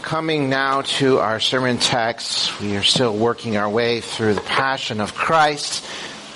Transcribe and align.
Coming 0.00 0.48
now 0.48 0.80
to 0.80 1.18
our 1.18 1.38
sermon 1.38 1.76
text, 1.76 2.58
we 2.62 2.78
are 2.78 2.82
still 2.82 3.14
working 3.14 3.58
our 3.58 3.68
way 3.68 4.00
through 4.00 4.32
the 4.32 4.40
Passion 4.40 5.02
of 5.02 5.14
Christ 5.14 5.84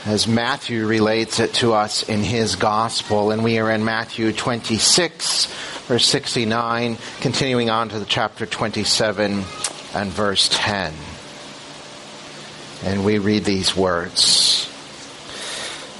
as 0.05 0.29
Matthew 0.29 0.87
relates 0.87 1.41
it 1.41 1.55
to 1.55 1.73
us 1.73 2.03
in 2.03 2.23
his 2.23 2.57
gospel. 2.57 3.31
And 3.31 3.43
we 3.43 3.59
are 3.59 3.71
in 3.71 3.83
Matthew 3.83 4.31
26, 4.35 5.47
verse 5.87 6.05
69, 6.05 6.99
continuing 7.23 7.71
on 7.71 7.89
to 7.89 7.99
the 7.99 8.05
chapter 8.05 8.45
27 8.45 9.33
and 9.95 10.11
verse 10.11 10.51
10. 10.53 10.93
And 12.85 13.07
we 13.07 13.19
read 13.19 13.45
these 13.45 13.75
words. 13.75 14.71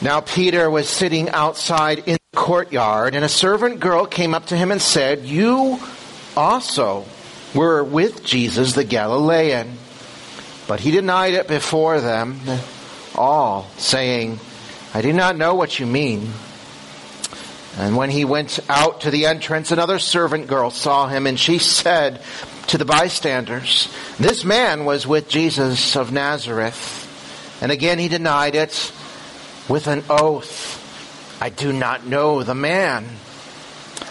Now 0.03 0.21
Peter 0.21 0.69
was 0.69 0.91
sitting 0.91 1.31
outside 1.31 2.01
in 2.01 2.19
the 2.33 2.37
courtyard, 2.37 3.15
and 3.15 3.25
a 3.25 3.31
servant 3.31 3.81
girl 3.81 4.05
came 4.05 4.35
up 4.35 4.45
to 4.49 4.59
him 4.59 4.71
and 4.71 4.83
said, 4.83 5.25
You 5.25 5.81
also 6.37 7.07
were 7.57 7.83
with 7.83 8.23
Jesus 8.23 8.75
the 8.75 8.85
Galilean. 8.85 9.79
But 10.69 10.81
he 10.81 10.91
denied 10.91 11.35
it 11.35 11.49
before 11.49 12.01
them 12.01 12.41
all, 13.15 13.69
saying, 13.79 14.39
I 14.93 15.03
do 15.03 15.13
not 15.13 15.37
know 15.37 15.55
what 15.55 15.79
you 15.79 15.87
mean. 15.87 16.31
And 17.79 17.97
when 17.97 18.11
he 18.11 18.25
went 18.25 18.59
out 18.69 19.03
to 19.03 19.11
the 19.11 19.27
entrance, 19.27 19.71
another 19.71 19.99
servant 19.99 20.47
girl 20.47 20.71
saw 20.71 21.09
him, 21.09 21.27
and 21.27 21.39
she 21.39 21.59
said 21.59 22.23
to 22.69 22.79
the 22.79 22.85
bystanders, 22.85 23.93
This 24.19 24.45
man 24.45 24.85
was 24.85 25.07
with 25.07 25.29
Jesus 25.29 25.97
of 25.97 26.13
Nazareth. 26.13 27.03
And 27.61 27.73
again 27.73 27.99
he 27.99 28.09
denied 28.09 28.55
it 28.55 28.93
with 29.69 29.87
an 29.87 30.05
oath. 30.11 30.83
I 31.41 31.51
do 31.51 31.73
not 31.73 32.07
know 32.07 32.43
the 32.43 32.55
man. 32.55 33.07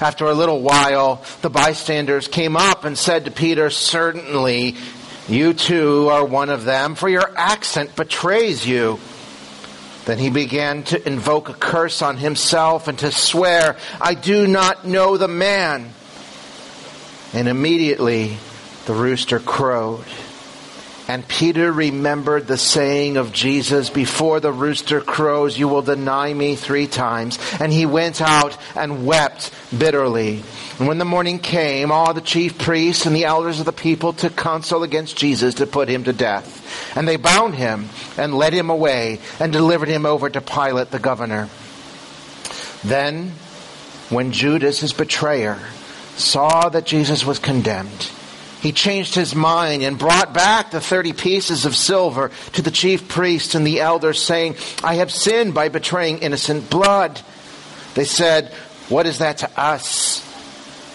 After 0.02 0.26
a 0.26 0.34
little 0.34 0.62
while, 0.62 1.24
the 1.42 1.50
bystanders 1.50 2.28
came 2.28 2.58
up 2.58 2.84
and 2.84 2.98
said 2.98 3.26
to 3.26 3.32
Peter, 3.32 3.70
Certainly 3.70 4.76
you 5.28 5.54
too 5.54 6.10
are 6.10 6.26
one 6.26 6.50
of 6.50 6.66
them, 6.66 6.96
for 6.96 7.10
your 7.10 7.32
accent 7.36 7.96
betrays 7.96 8.66
you. 8.66 9.00
Then 10.06 10.20
he 10.20 10.30
began 10.30 10.84
to 10.84 11.08
invoke 11.08 11.50
a 11.50 11.54
curse 11.54 12.02
on 12.02 12.18
himself 12.18 12.88
and 12.88 13.00
to 13.00 13.12
swear, 13.12 13.78
I 14.00 14.14
do 14.14 14.46
not 14.46 14.86
know 14.86 15.18
the 15.18 15.28
man. 15.28 15.94
And 17.34 17.48
immediately 17.48 18.38
the 18.86 18.94
rooster 18.94 19.40
crowed. 19.40 20.06
And 21.08 21.28
Peter 21.28 21.72
remembered 21.72 22.48
the 22.48 22.58
saying 22.58 23.18
of 23.18 23.32
Jesus, 23.32 23.92
before 23.92 24.40
the 24.40 24.52
rooster 24.52 25.02
crows, 25.02 25.58
you 25.58 25.68
will 25.68 25.84
deny 25.84 26.34
me 26.34 26.56
three 26.56 26.88
times. 26.88 27.38
And 27.60 27.72
he 27.72 27.86
went 27.86 28.22
out 28.22 28.58
and 28.76 29.06
wept 29.06 29.52
bitterly. 29.78 30.44
And 30.80 30.88
when 30.88 30.98
the 30.98 31.06
morning 31.06 31.38
came, 31.38 31.92
all 31.92 32.14
the 32.14 32.22
chief 32.22 32.58
priests 32.58 33.06
and 33.06 33.16
the 33.16 33.26
elders 33.26 33.60
of 33.60 33.66
the 33.66 33.72
people 33.72 34.14
took 34.14 34.36
counsel 34.36 34.84
against 34.84 35.16
Jesus 35.16 35.56
to 35.56 35.68
put 35.68 35.90
him 35.90 36.04
to 36.06 36.14
death. 36.14 36.98
And 36.98 37.08
they 37.08 37.18
bound 37.18 37.54
him 37.56 37.90
and 38.18 38.34
led 38.34 38.54
him 38.54 38.70
away 38.70 39.20
and 39.40 39.54
delivered 39.54 39.90
him 39.90 40.06
over 40.06 40.30
to 40.30 40.42
Pilate 40.42 40.90
the 40.90 41.00
governor. 41.00 41.50
Then, 42.84 43.32
when 44.10 44.32
Judas, 44.32 44.80
his 44.80 44.94
betrayer, 44.94 45.60
saw 46.18 46.70
that 46.70 46.86
Jesus 46.86 47.26
was 47.26 47.40
condemned, 47.40 48.12
he 48.66 48.72
changed 48.72 49.14
his 49.14 49.36
mind 49.36 49.84
and 49.84 49.96
brought 49.96 50.34
back 50.34 50.72
the 50.72 50.82
30 50.82 51.14
pieces 51.14 51.66
of 51.66 51.76
silver 51.76 52.32
to 52.54 52.64
the 52.64 52.72
chief 52.72 53.08
priests 53.08 53.54
and 53.54 53.66
the 53.66 53.80
elders, 53.80 54.20
saying, 54.20 54.56
I 54.84 54.96
have 54.96 55.12
sinned 55.12 55.54
by 55.54 55.70
betraying 55.70 56.18
innocent 56.18 56.68
blood. 56.68 57.22
They 57.94 58.06
said, 58.06 58.52
What 58.90 59.06
is 59.06 59.20
that 59.20 59.38
to 59.40 59.52
us? 59.56 60.24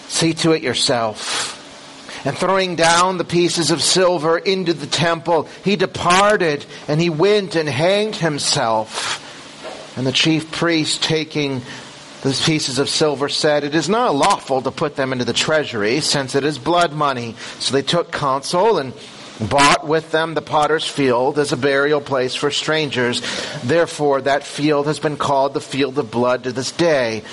See 0.09 0.33
to 0.33 0.51
it 0.51 0.63
yourself. 0.63 1.57
And 2.25 2.37
throwing 2.37 2.75
down 2.75 3.17
the 3.17 3.23
pieces 3.23 3.71
of 3.71 3.81
silver 3.81 4.37
into 4.37 4.73
the 4.73 4.85
temple, 4.85 5.47
he 5.63 5.77
departed 5.77 6.65
and 6.89 6.99
he 6.99 7.09
went 7.09 7.55
and 7.55 7.69
hanged 7.69 8.17
himself. 8.17 9.95
And 9.97 10.05
the 10.05 10.11
chief 10.11 10.51
priest, 10.51 11.03
taking 11.03 11.61
those 12.21 12.43
pieces 12.43 12.77
of 12.77 12.89
silver 12.89 13.29
said, 13.29 13.63
It 13.63 13.73
is 13.73 13.89
not 13.89 14.15
lawful 14.15 14.61
to 14.61 14.71
put 14.71 14.95
them 14.95 15.11
into 15.11 15.25
the 15.25 15.33
treasury, 15.33 16.01
since 16.01 16.35
it 16.35 16.43
is 16.43 16.59
blood 16.59 16.93
money. 16.93 17.35
So 17.59 17.73
they 17.73 17.81
took 17.81 18.11
counsel 18.11 18.77
and 18.77 18.93
bought 19.49 19.87
with 19.87 20.11
them 20.11 20.35
the 20.35 20.41
potter's 20.41 20.87
field 20.87 21.39
as 21.39 21.51
a 21.51 21.57
burial 21.57 21.99
place 21.99 22.35
for 22.35 22.51
strangers. 22.51 23.21
Therefore, 23.63 24.21
that 24.21 24.43
field 24.43 24.85
has 24.85 24.99
been 24.99 25.17
called 25.17 25.55
the 25.55 25.61
field 25.61 25.97
of 25.97 26.11
blood 26.11 26.43
to 26.43 26.51
this 26.51 26.71
day. 26.71 27.23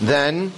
Then 0.00 0.52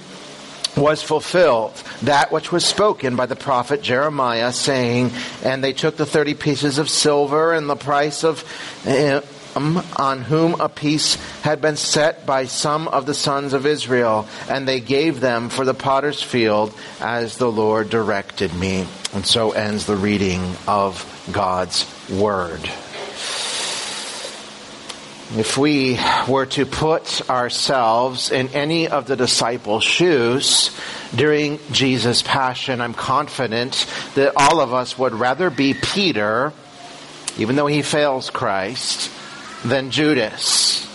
was 0.77 1.03
fulfilled 1.03 1.75
that 2.03 2.33
which 2.33 2.51
was 2.51 2.65
spoken 2.65 3.15
by 3.15 3.27
the 3.27 3.37
prophet 3.37 3.83
Jeremiah, 3.83 4.53
saying, 4.53 5.13
And 5.45 5.63
they 5.63 5.73
took 5.73 5.97
the 5.97 6.07
thirty 6.07 6.35
pieces 6.35 6.79
of 6.79 6.89
silver 6.89 7.53
and 7.53 7.69
the 7.69 7.77
price 7.77 8.25
of. 8.25 8.45
Eh, 8.87 9.21
On 9.55 10.23
whom 10.23 10.61
a 10.61 10.69
piece 10.69 11.17
had 11.43 11.61
been 11.61 11.77
set 11.77 12.25
by 12.25 12.47
some 12.47 12.89
of 12.89 13.05
the 13.05 13.15
sons 13.15 13.53
of 13.53 13.67
Israel, 13.67 14.27
and 14.49 14.67
they 14.67 14.81
gave 14.81 15.21
them 15.21 15.51
for 15.51 15.65
the 15.65 15.75
potter's 15.75 16.23
field 16.23 16.73
as 17.01 17.37
the 17.37 17.53
Lord 17.53 17.91
directed 17.91 18.55
me. 18.55 18.87
And 19.13 19.27
so 19.27 19.53
ends 19.53 19.85
the 19.85 19.97
reading 19.97 20.57
of 20.67 21.05
God's 21.31 21.87
Word. 22.11 22.61
If 25.35 25.57
we 25.57 25.99
were 26.29 26.45
to 26.47 26.67
put 26.67 27.31
ourselves 27.31 28.31
in 28.31 28.49
any 28.49 28.89
of 28.89 29.07
the 29.07 29.17
disciples' 29.17 29.85
shoes 29.85 30.71
during 31.15 31.59
Jesus' 31.71 32.23
passion, 32.23 32.83
I'm 32.83 32.93
confident 32.93 33.87
that 34.15 34.35
all 34.37 34.61
of 34.61 34.75
us 34.75 34.99
would 34.99 35.15
rather 35.15 35.49
be 35.49 35.73
Peter, 35.73 36.53
even 37.39 37.57
though 37.57 37.67
he 37.67 37.81
fails 37.81 38.29
Christ, 38.29 39.11
than 39.65 39.91
Judas. 39.91 40.89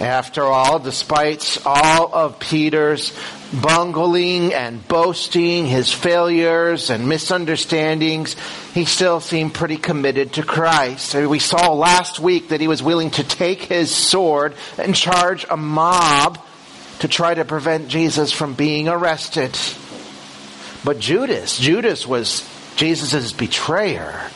After 0.00 0.42
all, 0.42 0.80
despite 0.80 1.58
all 1.64 2.12
of 2.12 2.40
Peter's 2.40 3.16
bungling 3.52 4.52
and 4.52 4.86
boasting, 4.88 5.66
his 5.66 5.92
failures 5.92 6.90
and 6.90 7.08
misunderstandings, 7.08 8.34
he 8.72 8.86
still 8.86 9.20
seemed 9.20 9.54
pretty 9.54 9.76
committed 9.76 10.32
to 10.32 10.42
Christ. 10.42 11.14
We 11.14 11.38
saw 11.38 11.72
last 11.72 12.18
week 12.18 12.48
that 12.48 12.60
he 12.60 12.66
was 12.66 12.82
willing 12.82 13.12
to 13.12 13.22
take 13.22 13.62
his 13.62 13.94
sword 13.94 14.54
and 14.78 14.96
charge 14.96 15.46
a 15.48 15.56
mob 15.56 16.44
to 16.98 17.06
try 17.06 17.34
to 17.34 17.44
prevent 17.44 17.86
Jesus 17.86 18.32
from 18.32 18.54
being 18.54 18.88
arrested. 18.88 19.56
But 20.84 20.98
Judas, 20.98 21.56
Judas 21.56 22.04
was 22.04 22.48
Jesus' 22.74 23.32
betrayer 23.32 24.28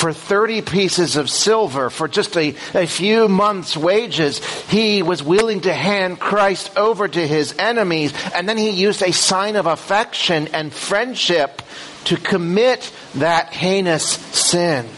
for 0.00 0.14
30 0.14 0.62
pieces 0.62 1.16
of 1.16 1.28
silver, 1.28 1.90
for 1.90 2.08
just 2.08 2.34
a, 2.34 2.56
a 2.72 2.86
few 2.86 3.28
months' 3.28 3.76
wages, 3.76 4.38
he 4.64 5.02
was 5.02 5.22
willing 5.22 5.60
to 5.60 5.74
hand 5.74 6.18
Christ 6.18 6.74
over 6.76 7.06
to 7.06 7.26
his 7.26 7.54
enemies. 7.58 8.14
And 8.34 8.48
then 8.48 8.56
he 8.56 8.70
used 8.70 9.02
a 9.02 9.12
sign 9.12 9.56
of 9.56 9.66
affection 9.66 10.48
and 10.54 10.72
friendship 10.72 11.60
to 12.04 12.16
commit 12.16 12.90
that 13.16 13.52
heinous 13.52 14.04
sin. 14.04 14.88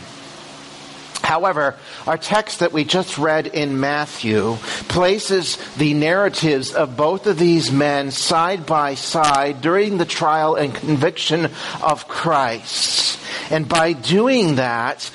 However, 1.20 1.76
our 2.06 2.18
text 2.18 2.60
that 2.60 2.72
we 2.72 2.84
just 2.84 3.18
read 3.18 3.48
in 3.48 3.80
Matthew 3.80 4.56
places 4.88 5.56
the 5.76 5.94
narratives 5.94 6.72
of 6.74 6.96
both 6.96 7.26
of 7.26 7.38
these 7.38 7.72
men 7.72 8.10
side 8.12 8.66
by 8.66 8.94
side 8.94 9.60
during 9.60 9.98
the 9.98 10.04
trial 10.04 10.54
and 10.54 10.74
conviction 10.74 11.48
of 11.80 12.06
Christ. 12.06 13.18
And 13.52 13.68
by 13.68 13.92
doing 13.92 14.54
that, 14.56 15.10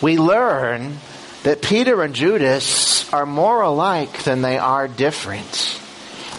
we 0.00 0.16
learn 0.16 0.98
that 1.42 1.60
Peter 1.60 2.02
and 2.02 2.14
Judas 2.14 3.12
are 3.12 3.26
more 3.26 3.62
alike 3.62 4.22
than 4.22 4.42
they 4.42 4.58
are 4.58 4.86
different. 4.86 5.79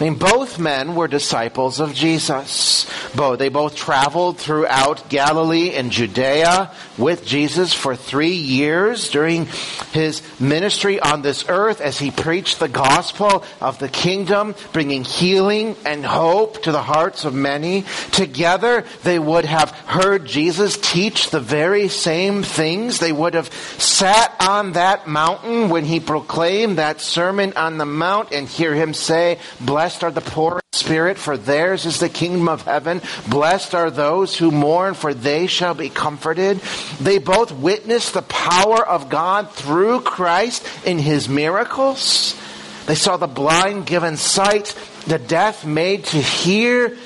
I 0.00 0.04
mean, 0.04 0.14
both 0.14 0.58
men 0.58 0.94
were 0.94 1.06
disciples 1.06 1.78
of 1.78 1.94
Jesus. 1.94 2.90
Both, 3.14 3.38
they 3.38 3.50
both 3.50 3.76
traveled 3.76 4.38
throughout 4.38 5.10
Galilee 5.10 5.74
and 5.74 5.92
Judea 5.92 6.72
with 6.96 7.26
Jesus 7.26 7.74
for 7.74 7.94
three 7.94 8.34
years 8.34 9.10
during 9.10 9.46
his 9.92 10.22
ministry 10.40 10.98
on 10.98 11.20
this 11.20 11.44
earth 11.48 11.82
as 11.82 11.98
he 11.98 12.10
preached 12.10 12.58
the 12.58 12.68
gospel 12.68 13.44
of 13.60 13.78
the 13.78 13.88
kingdom, 13.88 14.54
bringing 14.72 15.04
healing 15.04 15.76
and 15.84 16.06
hope 16.06 16.62
to 16.62 16.72
the 16.72 16.82
hearts 16.82 17.24
of 17.26 17.34
many. 17.34 17.84
Together, 18.12 18.84
they 19.04 19.18
would 19.18 19.44
have 19.44 19.70
heard 19.70 20.24
Jesus 20.24 20.78
teach 20.78 21.30
the 21.30 21.40
very 21.40 21.88
same 21.88 22.42
things. 22.42 22.98
They 22.98 23.12
would 23.12 23.34
have 23.34 23.52
sat 23.78 24.34
on 24.40 24.72
that 24.72 25.06
mountain 25.06 25.68
when 25.68 25.84
he 25.84 26.00
proclaimed 26.00 26.78
that 26.78 27.00
sermon 27.02 27.52
on 27.56 27.76
the 27.76 27.86
mount 27.86 28.32
and 28.32 28.48
hear 28.48 28.74
him 28.74 28.94
say, 28.94 29.38
blessed 29.60 29.81
Blessed 29.82 30.04
are 30.04 30.12
the 30.12 30.20
poor 30.20 30.60
in 30.60 30.78
spirit, 30.78 31.18
for 31.18 31.36
theirs 31.36 31.86
is 31.86 31.98
the 31.98 32.08
kingdom 32.08 32.48
of 32.48 32.62
heaven. 32.62 33.02
Blessed 33.28 33.74
are 33.74 33.90
those 33.90 34.38
who 34.38 34.52
mourn, 34.52 34.94
for 34.94 35.12
they 35.12 35.48
shall 35.48 35.74
be 35.74 35.88
comforted. 35.88 36.60
They 37.00 37.18
both 37.18 37.50
witnessed 37.50 38.14
the 38.14 38.22
power 38.22 38.86
of 38.86 39.08
God 39.08 39.50
through 39.50 40.02
Christ 40.02 40.64
in 40.86 41.00
his 41.00 41.28
miracles. 41.28 42.40
They 42.86 42.94
saw 42.94 43.16
the 43.16 43.26
blind 43.26 43.86
given 43.86 44.16
sight, 44.16 44.76
the 45.08 45.18
deaf 45.18 45.66
made 45.66 46.04
to 46.04 46.18
hear, 46.18 46.96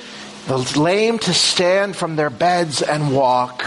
the 0.45 0.59
lame 0.79 1.17
to 1.17 1.33
stand 1.33 1.95
from 1.95 2.15
their 2.15 2.29
beds 2.29 2.83
and 2.83 3.11
walk. 3.11 3.65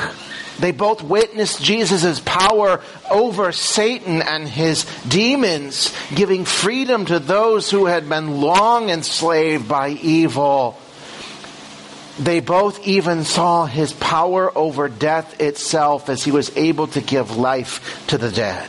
They 0.61 0.73
both 0.73 1.03
witnessed 1.03 1.62
Jesus' 1.62 2.21
power 2.21 2.83
over 3.11 3.51
Satan 3.51 4.21
and 4.21 4.47
his 4.47 4.85
demons, 5.09 5.95
giving 6.15 6.45
freedom 6.45 7.07
to 7.07 7.19
those 7.19 7.71
who 7.71 7.87
had 7.87 8.09
been 8.11 8.43
long 8.43 8.91
enslaved 8.91 9.67
by 9.67 9.89
evil. 9.89 10.79
They 12.19 12.41
both 12.41 12.87
even 12.87 13.25
saw 13.25 13.65
his 13.65 13.95
power 13.95 14.57
over 14.57 14.91
death 14.91 15.41
itself 15.41 16.11
as 16.11 16.23
he 16.23 16.31
was 16.31 16.55
able 16.55 16.89
to 16.89 17.01
give 17.01 17.39
life 17.39 18.06
to 18.09 18.19
the 18.19 18.31
dead. 18.31 18.69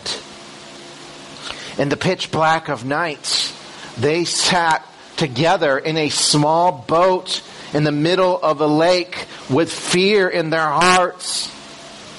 In 1.78 1.90
the 1.90 1.98
pitch 1.98 2.32
black 2.32 2.70
of 2.70 2.86
night, 2.86 3.54
they 3.98 4.24
sat 4.24 4.88
together 5.18 5.78
in 5.78 5.98
a 5.98 6.08
small 6.08 6.72
boat 6.72 7.42
in 7.74 7.84
the 7.84 7.92
middle 7.92 8.40
of 8.42 8.62
a 8.62 8.68
lake 8.68 9.28
with 9.50 9.72
fear 9.72 10.30
in 10.30 10.50
their 10.50 10.70
hearts 10.70 11.52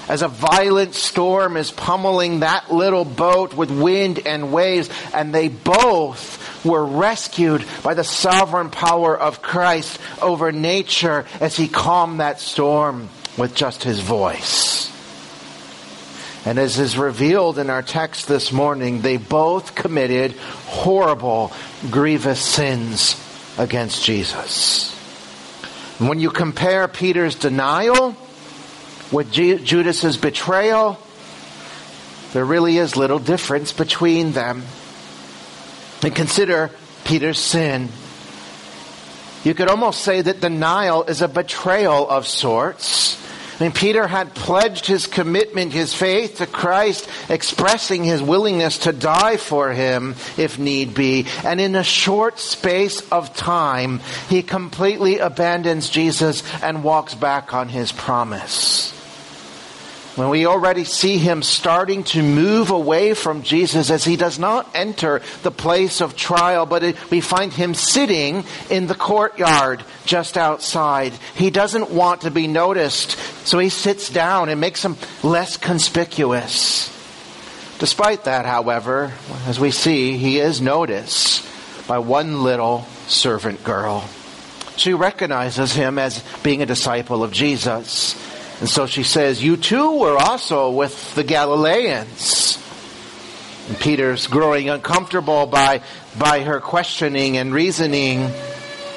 as 0.08 0.22
a 0.22 0.28
violent 0.28 0.94
storm 0.94 1.56
is 1.56 1.70
pummeling 1.70 2.40
that 2.40 2.72
little 2.72 3.04
boat 3.04 3.54
with 3.54 3.70
wind 3.70 4.26
and 4.26 4.52
waves, 4.52 4.90
and 5.14 5.34
they 5.34 5.48
both 5.48 6.64
were 6.64 6.84
rescued 6.84 7.64
by 7.82 7.94
the 7.94 8.04
sovereign 8.04 8.70
power 8.70 9.18
of 9.18 9.42
Christ 9.42 9.98
over 10.20 10.52
nature 10.52 11.26
as 11.40 11.56
he 11.56 11.68
calmed 11.68 12.20
that 12.20 12.40
storm 12.40 13.08
with 13.36 13.54
just 13.54 13.82
his 13.82 14.00
voice. 14.00 14.90
And 16.44 16.58
as 16.58 16.78
is 16.78 16.98
revealed 16.98 17.58
in 17.58 17.70
our 17.70 17.82
text 17.82 18.26
this 18.26 18.50
morning, 18.50 19.00
they 19.00 19.16
both 19.16 19.76
committed 19.76 20.32
horrible, 20.66 21.52
grievous 21.90 22.40
sins 22.40 23.16
against 23.58 24.04
Jesus. 24.04 24.92
When 25.98 26.18
you 26.18 26.30
compare 26.30 26.88
Peter's 26.88 27.36
denial 27.36 28.16
with 29.12 29.30
Judas's 29.30 30.16
betrayal, 30.16 30.98
there 32.32 32.44
really 32.44 32.78
is 32.78 32.96
little 32.96 33.18
difference 33.18 33.72
between 33.72 34.32
them. 34.32 34.64
And 36.02 36.14
consider 36.14 36.70
Peter's 37.04 37.38
sin. 37.38 37.90
You 39.44 39.54
could 39.54 39.68
almost 39.68 40.00
say 40.00 40.22
that 40.22 40.40
denial 40.40 41.04
is 41.04 41.20
a 41.20 41.28
betrayal 41.28 42.08
of 42.08 42.26
sorts. 42.26 43.20
I 43.60 43.64
mean, 43.64 43.72
Peter 43.72 44.06
had 44.06 44.34
pledged 44.34 44.86
his 44.86 45.06
commitment, 45.06 45.72
his 45.72 45.92
faith 45.92 46.38
to 46.38 46.46
Christ, 46.46 47.08
expressing 47.28 48.02
his 48.02 48.22
willingness 48.22 48.78
to 48.78 48.92
die 48.92 49.36
for 49.36 49.72
him 49.72 50.16
if 50.38 50.58
need 50.58 50.94
be. 50.94 51.26
And 51.44 51.60
in 51.60 51.76
a 51.76 51.84
short 51.84 52.38
space 52.38 53.06
of 53.12 53.36
time, 53.36 54.00
he 54.28 54.42
completely 54.42 55.18
abandons 55.18 55.90
Jesus 55.90 56.42
and 56.62 56.82
walks 56.82 57.14
back 57.14 57.52
on 57.52 57.68
his 57.68 57.92
promise 57.92 58.98
when 60.16 60.28
we 60.28 60.46
already 60.46 60.84
see 60.84 61.16
him 61.16 61.42
starting 61.42 62.04
to 62.04 62.22
move 62.22 62.70
away 62.70 63.14
from 63.14 63.42
Jesus 63.42 63.90
as 63.90 64.04
he 64.04 64.16
does 64.16 64.38
not 64.38 64.68
enter 64.74 65.22
the 65.42 65.50
place 65.50 66.00
of 66.00 66.16
trial, 66.16 66.66
but 66.66 66.82
it, 66.82 67.10
we 67.10 67.20
find 67.20 67.52
him 67.52 67.74
sitting 67.74 68.44
in 68.68 68.86
the 68.86 68.94
courtyard 68.94 69.82
just 70.04 70.36
outside. 70.36 71.12
He 71.34 71.50
doesn't 71.50 71.90
want 71.90 72.22
to 72.22 72.30
be 72.30 72.46
noticed, 72.46 73.12
so 73.46 73.58
he 73.58 73.70
sits 73.70 74.10
down 74.10 74.48
and 74.48 74.60
makes 74.60 74.84
him 74.84 74.96
less 75.22 75.56
conspicuous. 75.56 76.90
Despite 77.78 78.24
that, 78.24 78.46
however, 78.46 79.12
as 79.46 79.58
we 79.58 79.70
see, 79.70 80.18
he 80.18 80.38
is 80.38 80.60
noticed 80.60 81.48
by 81.88 81.98
one 81.98 82.42
little 82.42 82.86
servant 83.08 83.64
girl. 83.64 84.08
She 84.76 84.94
recognizes 84.94 85.72
him 85.72 85.98
as 85.98 86.22
being 86.42 86.62
a 86.62 86.66
disciple 86.66 87.24
of 87.24 87.32
Jesus. 87.32 88.14
And 88.62 88.70
so 88.70 88.86
she 88.86 89.02
says, 89.02 89.42
You 89.42 89.56
too 89.56 89.98
were 89.98 90.16
also 90.16 90.70
with 90.70 91.16
the 91.16 91.24
Galileans. 91.24 92.62
And 93.68 93.76
Peter's 93.80 94.28
growing 94.28 94.68
uncomfortable 94.68 95.46
by, 95.46 95.82
by 96.16 96.42
her 96.42 96.60
questioning 96.60 97.36
and 97.38 97.52
reasoning. 97.52 98.30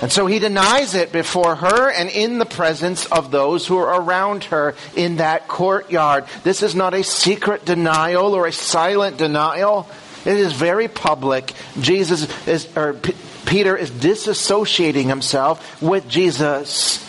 And 0.03 0.11
so 0.11 0.27
he 0.27 0.37
denies 0.37 0.93
it 0.93 1.11
before 1.11 1.55
her 1.55 1.89
and 1.89 2.11
in 2.11 2.37
the 2.37 2.45
presence 2.45 3.07
of 3.07 3.31
those 3.31 3.65
who 3.65 3.77
are 3.77 3.99
around 3.99 4.43
her 4.43 4.75
in 4.95 5.15
that 5.15 5.47
courtyard. 5.47 6.25
This 6.43 6.61
is 6.61 6.75
not 6.75 6.93
a 6.93 7.03
secret 7.03 7.65
denial 7.65 8.35
or 8.35 8.45
a 8.45 8.51
silent 8.51 9.17
denial. 9.17 9.89
It 10.25 10.37
is 10.37 10.53
very 10.53 10.87
public. 10.87 11.53
Jesus 11.81 12.47
is, 12.47 12.67
or 12.77 12.93
P- 12.93 13.15
Peter 13.47 13.75
is 13.75 13.89
disassociating 13.89 15.05
himself 15.05 15.81
with 15.81 16.07
Jesus. 16.07 17.03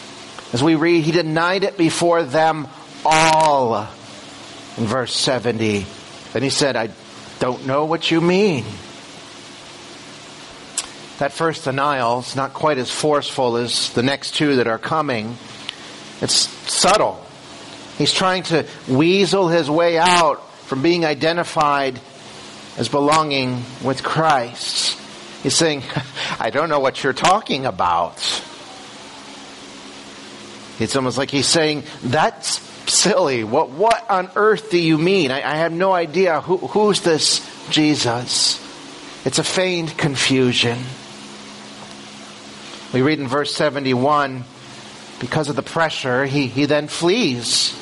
As 0.56 0.62
we 0.62 0.75
read, 0.75 1.05
he 1.05 1.12
denied 1.12 1.64
it 1.64 1.76
before 1.76 2.23
them 2.23 2.67
all. 3.05 3.87
In 4.79 4.87
verse 4.87 5.12
70. 5.12 5.85
And 6.32 6.43
he 6.43 6.49
said, 6.49 6.76
I 6.76 6.88
don't 7.41 7.67
know 7.67 7.85
what 7.85 8.11
you 8.11 8.23
mean. 8.23 8.64
That 11.19 11.32
first 11.32 11.64
denial 11.64 12.20
is 12.20 12.35
not 12.35 12.55
quite 12.55 12.79
as 12.79 12.91
forceful 12.91 13.58
as 13.58 13.93
the 13.93 14.03
next 14.03 14.37
two 14.37 14.56
that 14.56 14.67
are 14.67 14.79
coming. 14.79 15.37
It's 16.23 16.49
subtle. 16.73 17.23
He's 17.99 18.14
trying 18.14 18.44
to 18.44 18.64
weasel 18.88 19.49
his 19.49 19.69
way 19.69 19.99
out 19.99 20.43
from 20.62 20.81
being 20.81 21.05
identified 21.05 22.00
as 22.79 22.88
belonging 22.88 23.62
with 23.85 24.02
Christ. 24.02 24.99
He's 25.43 25.55
saying, 25.55 25.82
I 26.41 26.49
don't 26.49 26.70
know 26.70 26.81
what 26.81 27.05
you're 27.05 27.12
talking 27.12 27.67
about. 27.67 28.23
It's 30.78 30.96
almost 30.96 31.19
like 31.19 31.31
he's 31.31 31.46
saying, 31.46 31.84
that's 32.02 32.61
silly. 32.90 33.44
What, 33.44 33.70
what 33.70 34.08
on 34.11 34.31
earth 34.37 34.70
do 34.70 34.78
you 34.78 34.99
mean? 34.99 35.31
I, 35.31 35.38
I 35.38 35.56
have 35.56 35.73
no 35.73 35.93
idea. 35.93 36.40
Who, 36.40 36.58
who's 36.58 37.00
this 37.00 37.40
Jesus? 37.70 38.62
It's 39.25 39.38
a 39.38 39.44
feigned 39.44 39.96
confusion. 39.96 40.78
We 42.93 43.02
read 43.02 43.19
in 43.19 43.26
verse 43.26 43.55
71, 43.55 44.44
because 45.20 45.49
of 45.49 45.56
the 45.56 45.62
pressure, 45.62 46.25
he, 46.26 46.46
he 46.46 46.67
then 46.67 46.88
flees 46.88 47.76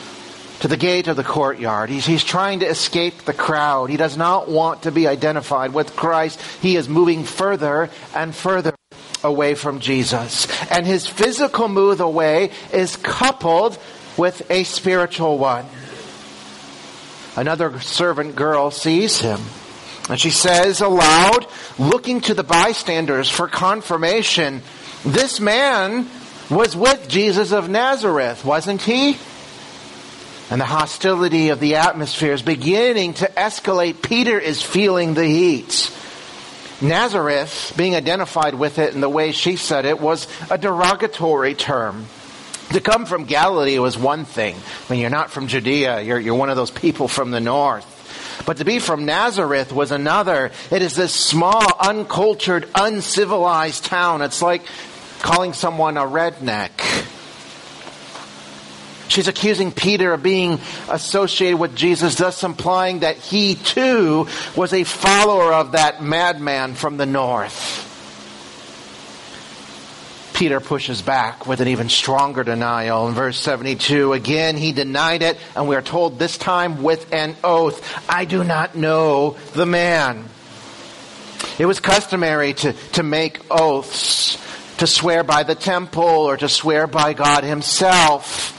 to 0.60 0.68
the 0.68 0.76
gate 0.76 1.08
of 1.08 1.16
the 1.16 1.24
courtyard. 1.24 1.90
He's, 1.90 2.06
he's 2.06 2.24
trying 2.24 2.60
to 2.60 2.66
escape 2.66 3.24
the 3.24 3.34
crowd. 3.34 3.90
He 3.90 3.96
does 3.96 4.16
not 4.16 4.48
want 4.48 4.84
to 4.84 4.90
be 4.90 5.06
identified 5.06 5.74
with 5.74 5.94
Christ. 5.94 6.40
He 6.62 6.76
is 6.76 6.88
moving 6.88 7.24
further 7.24 7.90
and 8.14 8.34
further 8.34 8.74
away 9.24 9.54
from 9.54 9.80
Jesus. 9.80 10.46
And 10.70 10.86
his 10.86 11.06
physical 11.06 11.68
move 11.68 12.00
away 12.00 12.50
is 12.72 12.96
coupled 12.96 13.78
with 14.16 14.48
a 14.50 14.64
spiritual 14.64 15.38
one. 15.38 15.66
Another 17.36 17.80
servant 17.80 18.36
girl 18.36 18.70
sees 18.70 19.20
him. 19.20 19.40
And 20.08 20.20
she 20.20 20.30
says 20.30 20.80
aloud, 20.80 21.46
looking 21.78 22.20
to 22.22 22.34
the 22.34 22.44
bystanders 22.44 23.30
for 23.30 23.48
confirmation, 23.48 24.62
this 25.04 25.40
man 25.40 26.08
was 26.50 26.76
with 26.76 27.08
Jesus 27.08 27.52
of 27.52 27.68
Nazareth, 27.68 28.44
wasn't 28.44 28.82
he? 28.82 29.16
And 30.50 30.60
the 30.60 30.66
hostility 30.66 31.48
of 31.48 31.58
the 31.58 31.76
atmosphere 31.76 32.34
is 32.34 32.42
beginning 32.42 33.14
to 33.14 33.26
escalate. 33.26 34.02
Peter 34.02 34.38
is 34.38 34.62
feeling 34.62 35.14
the 35.14 35.24
heat. 35.24 35.90
Nazareth, 36.80 37.72
being 37.76 37.94
identified 37.94 38.54
with 38.54 38.78
it 38.78 38.94
in 38.94 39.00
the 39.00 39.08
way 39.08 39.32
she 39.32 39.56
said 39.56 39.84
it, 39.84 40.00
was 40.00 40.26
a 40.50 40.58
derogatory 40.58 41.54
term. 41.54 42.06
To 42.72 42.80
come 42.80 43.06
from 43.06 43.24
Galilee 43.24 43.78
was 43.78 43.96
one 43.96 44.24
thing. 44.24 44.56
When 44.88 44.98
you're 44.98 45.10
not 45.10 45.30
from 45.30 45.46
Judea, 45.46 46.00
you're, 46.00 46.18
you're 46.18 46.34
one 46.34 46.50
of 46.50 46.56
those 46.56 46.70
people 46.70 47.08
from 47.08 47.30
the 47.30 47.40
north. 47.40 47.90
But 48.46 48.56
to 48.56 48.64
be 48.64 48.78
from 48.78 49.04
Nazareth 49.04 49.72
was 49.72 49.92
another. 49.92 50.50
It 50.70 50.82
is 50.82 50.94
this 50.94 51.14
small, 51.14 51.62
uncultured, 51.80 52.68
uncivilized 52.74 53.84
town. 53.84 54.22
It's 54.22 54.42
like 54.42 54.62
calling 55.20 55.52
someone 55.52 55.96
a 55.96 56.02
redneck. 56.02 56.72
She's 59.14 59.28
accusing 59.28 59.70
Peter 59.70 60.12
of 60.12 60.24
being 60.24 60.58
associated 60.90 61.56
with 61.56 61.76
Jesus, 61.76 62.16
thus 62.16 62.42
implying 62.42 62.98
that 63.00 63.16
he 63.16 63.54
too 63.54 64.26
was 64.56 64.72
a 64.72 64.82
follower 64.82 65.52
of 65.52 65.70
that 65.72 66.02
madman 66.02 66.74
from 66.74 66.96
the 66.96 67.06
north. 67.06 67.92
Peter 70.34 70.58
pushes 70.58 71.00
back 71.00 71.46
with 71.46 71.60
an 71.60 71.68
even 71.68 71.88
stronger 71.88 72.42
denial. 72.42 73.06
In 73.06 73.14
verse 73.14 73.38
72, 73.38 74.12
again, 74.12 74.56
he 74.56 74.72
denied 74.72 75.22
it, 75.22 75.38
and 75.54 75.68
we 75.68 75.76
are 75.76 75.82
told 75.82 76.18
this 76.18 76.36
time 76.36 76.82
with 76.82 77.12
an 77.12 77.36
oath, 77.44 78.10
I 78.10 78.24
do 78.24 78.42
not 78.42 78.74
know 78.74 79.36
the 79.52 79.64
man. 79.64 80.24
It 81.56 81.66
was 81.66 81.78
customary 81.78 82.54
to, 82.54 82.72
to 82.72 83.04
make 83.04 83.38
oaths, 83.48 84.36
to 84.78 84.88
swear 84.88 85.22
by 85.22 85.44
the 85.44 85.54
temple 85.54 86.02
or 86.02 86.36
to 86.36 86.48
swear 86.48 86.88
by 86.88 87.12
God 87.12 87.44
himself. 87.44 88.50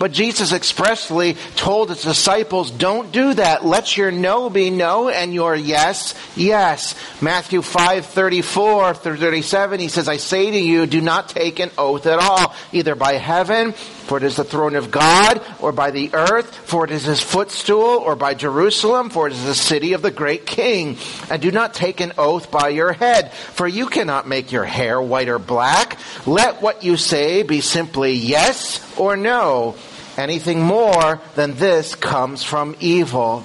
But 0.00 0.12
Jesus 0.12 0.54
expressly 0.54 1.34
told 1.56 1.90
his 1.90 2.00
disciples, 2.00 2.70
don't 2.70 3.12
do 3.12 3.34
that. 3.34 3.66
Let 3.66 3.98
your 3.98 4.10
no 4.10 4.48
be 4.48 4.70
no 4.70 5.10
and 5.10 5.34
your 5.34 5.54
yes, 5.54 6.14
yes. 6.34 6.94
Matthew 7.20 7.60
5, 7.60 8.06
34 8.06 8.94
through 8.94 9.18
37, 9.18 9.78
he 9.78 9.88
says, 9.88 10.08
I 10.08 10.16
say 10.16 10.50
to 10.50 10.58
you, 10.58 10.86
do 10.86 11.02
not 11.02 11.28
take 11.28 11.58
an 11.58 11.70
oath 11.76 12.06
at 12.06 12.18
all, 12.18 12.54
either 12.72 12.94
by 12.94 13.12
heaven, 13.18 13.72
for 13.72 14.16
it 14.16 14.22
is 14.22 14.36
the 14.36 14.42
throne 14.42 14.74
of 14.74 14.90
God, 14.90 15.44
or 15.60 15.70
by 15.70 15.90
the 15.90 16.14
earth, 16.14 16.54
for 16.54 16.86
it 16.86 16.92
is 16.92 17.04
his 17.04 17.20
footstool, 17.20 17.98
or 17.98 18.16
by 18.16 18.32
Jerusalem, 18.32 19.10
for 19.10 19.26
it 19.26 19.34
is 19.34 19.44
the 19.44 19.54
city 19.54 19.92
of 19.92 20.00
the 20.00 20.10
great 20.10 20.46
king. 20.46 20.96
And 21.28 21.42
do 21.42 21.50
not 21.50 21.74
take 21.74 22.00
an 22.00 22.14
oath 22.16 22.50
by 22.50 22.70
your 22.70 22.94
head, 22.94 23.34
for 23.34 23.68
you 23.68 23.86
cannot 23.86 24.26
make 24.26 24.50
your 24.50 24.64
hair 24.64 24.98
white 24.98 25.28
or 25.28 25.38
black. 25.38 25.98
Let 26.26 26.62
what 26.62 26.84
you 26.84 26.96
say 26.96 27.42
be 27.42 27.60
simply 27.60 28.14
yes 28.14 28.80
or 28.98 29.18
no. 29.18 29.76
Anything 30.20 30.60
more 30.60 31.18
than 31.34 31.54
this 31.54 31.94
comes 31.94 32.42
from 32.42 32.76
evil. 32.78 33.42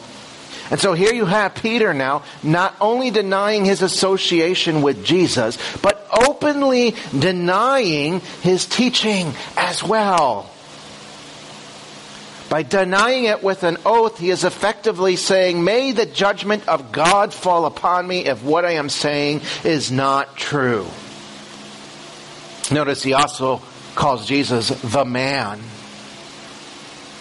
And 0.69 0.79
so 0.79 0.93
here 0.93 1.13
you 1.13 1.25
have 1.25 1.55
Peter 1.55 1.93
now 1.93 2.23
not 2.43 2.75
only 2.81 3.11
denying 3.11 3.63
his 3.63 3.81
association 3.81 4.81
with 4.81 5.05
Jesus, 5.05 5.57
but 5.81 6.05
openly 6.11 6.95
denying 7.17 8.19
his 8.41 8.65
teaching 8.65 9.33
as 9.55 9.81
well. 9.83 10.51
By 12.49 12.63
denying 12.63 13.23
it 13.25 13.41
with 13.41 13.63
an 13.63 13.77
oath, 13.85 14.19
he 14.19 14.29
is 14.29 14.43
effectively 14.43 15.15
saying, 15.15 15.63
May 15.63 15.93
the 15.93 16.05
judgment 16.05 16.67
of 16.67 16.91
God 16.91 17.33
fall 17.33 17.65
upon 17.65 18.05
me 18.05 18.25
if 18.25 18.43
what 18.43 18.65
I 18.65 18.73
am 18.73 18.89
saying 18.89 19.41
is 19.63 19.91
not 19.91 20.35
true. 20.35 20.87
Notice 22.69 23.01
he 23.01 23.13
also 23.13 23.61
calls 23.95 24.27
Jesus 24.27 24.69
the 24.69 25.05
man. 25.05 25.61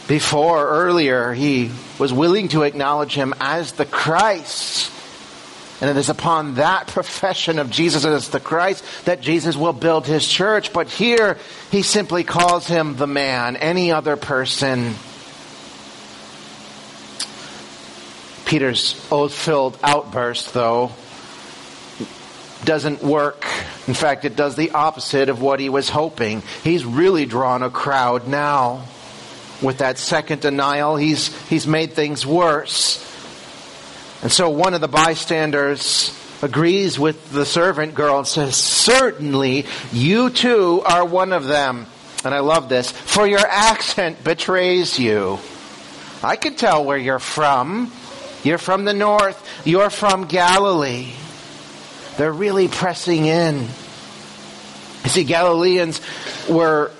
Before, 0.06 0.68
earlier, 0.68 1.32
he 1.32 1.70
was 1.98 2.12
willing 2.12 2.48
to 2.48 2.62
acknowledge 2.62 3.14
him 3.14 3.34
as 3.40 3.72
the 3.72 3.86
Christ. 3.86 4.90
And 5.80 5.90
it 5.90 5.96
is 5.96 6.10
upon 6.10 6.54
that 6.54 6.88
profession 6.88 7.58
of 7.58 7.70
Jesus 7.70 8.04
as 8.04 8.28
the 8.28 8.40
Christ 8.40 8.84
that 9.06 9.22
Jesus 9.22 9.56
will 9.56 9.72
build 9.72 10.06
his 10.06 10.26
church. 10.26 10.72
But 10.72 10.88
here, 10.88 11.38
he 11.70 11.82
simply 11.82 12.22
calls 12.22 12.66
him 12.66 12.96
the 12.96 13.06
man, 13.06 13.56
any 13.56 13.92
other 13.92 14.16
person. 14.16 14.94
Peter's 18.44 18.94
oath-filled 19.10 19.78
outburst, 19.82 20.52
though, 20.52 20.92
doesn't 22.64 23.02
work. 23.02 23.46
In 23.88 23.94
fact, 23.94 24.26
it 24.26 24.36
does 24.36 24.54
the 24.54 24.72
opposite 24.72 25.30
of 25.30 25.40
what 25.40 25.60
he 25.60 25.70
was 25.70 25.88
hoping. 25.88 26.42
He's 26.62 26.84
really 26.84 27.24
drawn 27.24 27.62
a 27.62 27.70
crowd 27.70 28.28
now 28.28 28.84
with 29.64 29.78
that 29.78 29.98
second 29.98 30.42
denial, 30.42 30.96
he's, 30.96 31.36
he's 31.48 31.66
made 31.66 31.92
things 31.92 32.26
worse. 32.26 33.00
And 34.22 34.30
so 34.30 34.50
one 34.50 34.74
of 34.74 34.80
the 34.80 34.88
bystanders 34.88 36.18
agrees 36.42 36.98
with 36.98 37.32
the 37.32 37.44
servant 37.44 37.94
girl 37.94 38.18
and 38.18 38.26
says, 38.26 38.56
Certainly, 38.56 39.66
you 39.92 40.30
too 40.30 40.82
are 40.84 41.04
one 41.04 41.32
of 41.32 41.44
them. 41.44 41.86
And 42.24 42.34
I 42.34 42.40
love 42.40 42.68
this. 42.68 42.90
For 42.90 43.26
your 43.26 43.46
accent 43.46 44.24
betrays 44.24 44.98
you. 44.98 45.38
I 46.22 46.36
can 46.36 46.54
tell 46.54 46.84
where 46.84 46.96
you're 46.96 47.18
from. 47.18 47.92
You're 48.42 48.58
from 48.58 48.84
the 48.84 48.94
north. 48.94 49.66
You're 49.66 49.90
from 49.90 50.26
Galilee. 50.26 51.12
They're 52.16 52.32
really 52.32 52.68
pressing 52.68 53.26
in. 53.26 53.60
You 55.04 55.10
see, 55.10 55.24
Galileans 55.24 56.00
were 56.48 56.90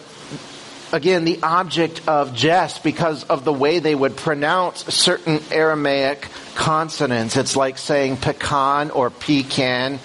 again, 0.94 1.24
the 1.24 1.40
object 1.42 2.02
of 2.06 2.34
jest 2.34 2.84
because 2.84 3.24
of 3.24 3.44
the 3.44 3.52
way 3.52 3.80
they 3.80 3.94
would 3.94 4.16
pronounce 4.16 4.84
certain 4.94 5.40
Aramaic 5.50 6.28
consonants. 6.54 7.36
It's 7.36 7.56
like 7.56 7.78
saying 7.78 8.18
pecan 8.18 8.92
or 8.92 9.10
pecan 9.10 9.98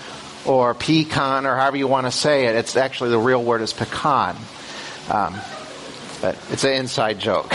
or 0.45 0.73
pecan 0.73 1.45
or 1.45 1.55
however 1.55 1.77
you 1.77 1.87
want 1.87 2.07
to 2.07 2.11
say 2.11 2.47
it. 2.47 2.55
It's 2.55 2.75
actually 2.75 3.11
the 3.11 3.19
real 3.19 3.43
word 3.43 3.61
is 3.61 3.71
pecan. 3.71 4.35
Um, 5.11 5.39
but 6.21 6.35
it's 6.49 6.63
an 6.63 6.73
inside 6.73 7.19
joke. 7.19 7.53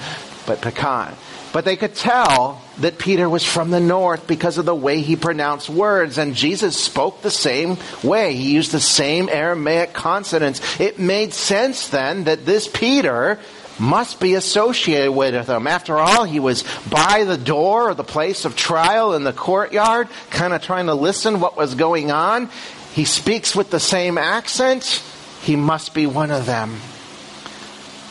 but 0.46 0.60
pecan. 0.60 1.12
But 1.56 1.64
they 1.64 1.76
could 1.76 1.94
tell 1.94 2.60
that 2.80 2.98
Peter 2.98 3.30
was 3.30 3.42
from 3.42 3.70
the 3.70 3.80
north 3.80 4.26
because 4.26 4.58
of 4.58 4.66
the 4.66 4.74
way 4.74 5.00
he 5.00 5.16
pronounced 5.16 5.70
words. 5.70 6.18
And 6.18 6.34
Jesus 6.34 6.78
spoke 6.78 7.22
the 7.22 7.30
same 7.30 7.78
way. 8.04 8.34
He 8.34 8.52
used 8.52 8.72
the 8.72 8.78
same 8.78 9.30
Aramaic 9.30 9.94
consonants. 9.94 10.78
It 10.78 10.98
made 10.98 11.32
sense 11.32 11.88
then 11.88 12.24
that 12.24 12.44
this 12.44 12.68
Peter 12.68 13.38
must 13.78 14.20
be 14.20 14.34
associated 14.34 15.12
with 15.12 15.46
them. 15.46 15.66
After 15.66 15.96
all, 15.96 16.24
he 16.24 16.40
was 16.40 16.62
by 16.90 17.24
the 17.24 17.38
door 17.38 17.88
or 17.88 17.94
the 17.94 18.04
place 18.04 18.44
of 18.44 18.54
trial 18.54 19.14
in 19.14 19.24
the 19.24 19.32
courtyard, 19.32 20.08
kind 20.28 20.52
of 20.52 20.60
trying 20.60 20.88
to 20.88 20.94
listen 20.94 21.40
what 21.40 21.56
was 21.56 21.74
going 21.74 22.10
on. 22.10 22.50
He 22.92 23.06
speaks 23.06 23.56
with 23.56 23.70
the 23.70 23.80
same 23.80 24.18
accent. 24.18 25.02
He 25.40 25.56
must 25.56 25.94
be 25.94 26.04
one 26.04 26.30
of 26.30 26.44
them. 26.44 26.78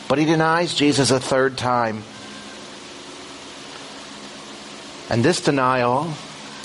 But 0.08 0.18
he 0.18 0.24
denies 0.24 0.74
Jesus 0.74 1.12
a 1.12 1.20
third 1.20 1.56
time. 1.56 2.02
And 5.08 5.24
this 5.24 5.40
denial 5.40 6.12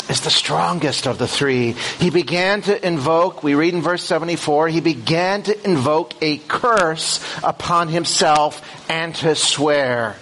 is 0.09 0.21
the 0.21 0.29
strongest 0.29 1.07
of 1.07 1.17
the 1.17 1.27
three. 1.27 1.71
He 1.99 2.09
began 2.09 2.61
to 2.63 2.85
invoke, 2.87 3.43
we 3.43 3.55
read 3.55 3.73
in 3.73 3.81
verse 3.81 4.03
74, 4.03 4.67
he 4.67 4.81
began 4.81 5.43
to 5.43 5.63
invoke 5.63 6.13
a 6.21 6.37
curse 6.37 7.23
upon 7.43 7.87
himself 7.87 8.61
and 8.89 9.15
to 9.15 9.35
swear, 9.35 10.15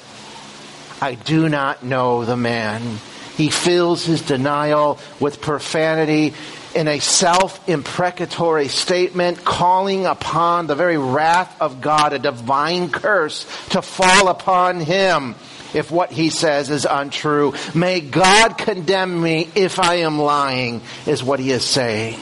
I 1.02 1.16
do 1.16 1.50
not 1.50 1.84
know 1.84 2.26
the 2.26 2.38
man. 2.38 3.00
He 3.38 3.50
fills 3.50 4.06
his 4.06 4.22
denial 4.22 5.00
with 5.20 5.40
profanity 5.40 6.34
in 6.76 6.88
a 6.88 7.00
self-imprecatory 7.00 8.68
statement, 8.68 9.44
calling 9.44 10.06
upon 10.06 10.68
the 10.68 10.76
very 10.76 10.98
wrath 10.98 11.60
of 11.62 11.82
God, 11.82 12.14
a 12.14 12.20
divine 12.20 12.92
curse 12.92 13.46
to 13.70 13.82
fall 13.82 14.28
upon 14.28 14.82
him 14.82 15.36
if 15.74 15.92
what 15.92 16.12
he 16.12 16.30
says 16.30 16.70
is 16.70 16.86
untrue. 16.90 17.54
May 17.74 18.02
God 18.02 18.58
condemn 18.58 19.22
me 19.22 19.50
if 19.56 19.80
I 19.80 19.96
am 19.96 20.20
lying, 20.20 20.82
is 21.06 21.24
what 21.24 21.40
he 21.40 21.52
is 21.52 21.66
saying. 21.66 22.20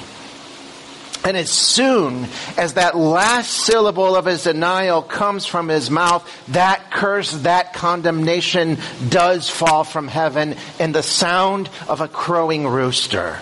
And 1.23 1.35
as 1.35 1.49
soon 1.49 2.27
as 2.57 2.75
that 2.75 2.95
last 2.95 3.51
syllable 3.51 4.15
of 4.15 4.25
his 4.25 4.43
denial 4.43 5.01
comes 5.01 5.45
from 5.45 5.67
his 5.67 5.91
mouth, 5.91 6.25
that 6.49 6.89
curse, 6.89 7.31
that 7.41 7.73
condemnation 7.73 8.77
does 9.09 9.49
fall 9.49 9.83
from 9.83 10.07
heaven 10.07 10.55
in 10.79 10.93
the 10.93 11.03
sound 11.03 11.69
of 11.89 11.99
a 11.99 12.07
crowing 12.07 12.65
rooster. 12.65 13.39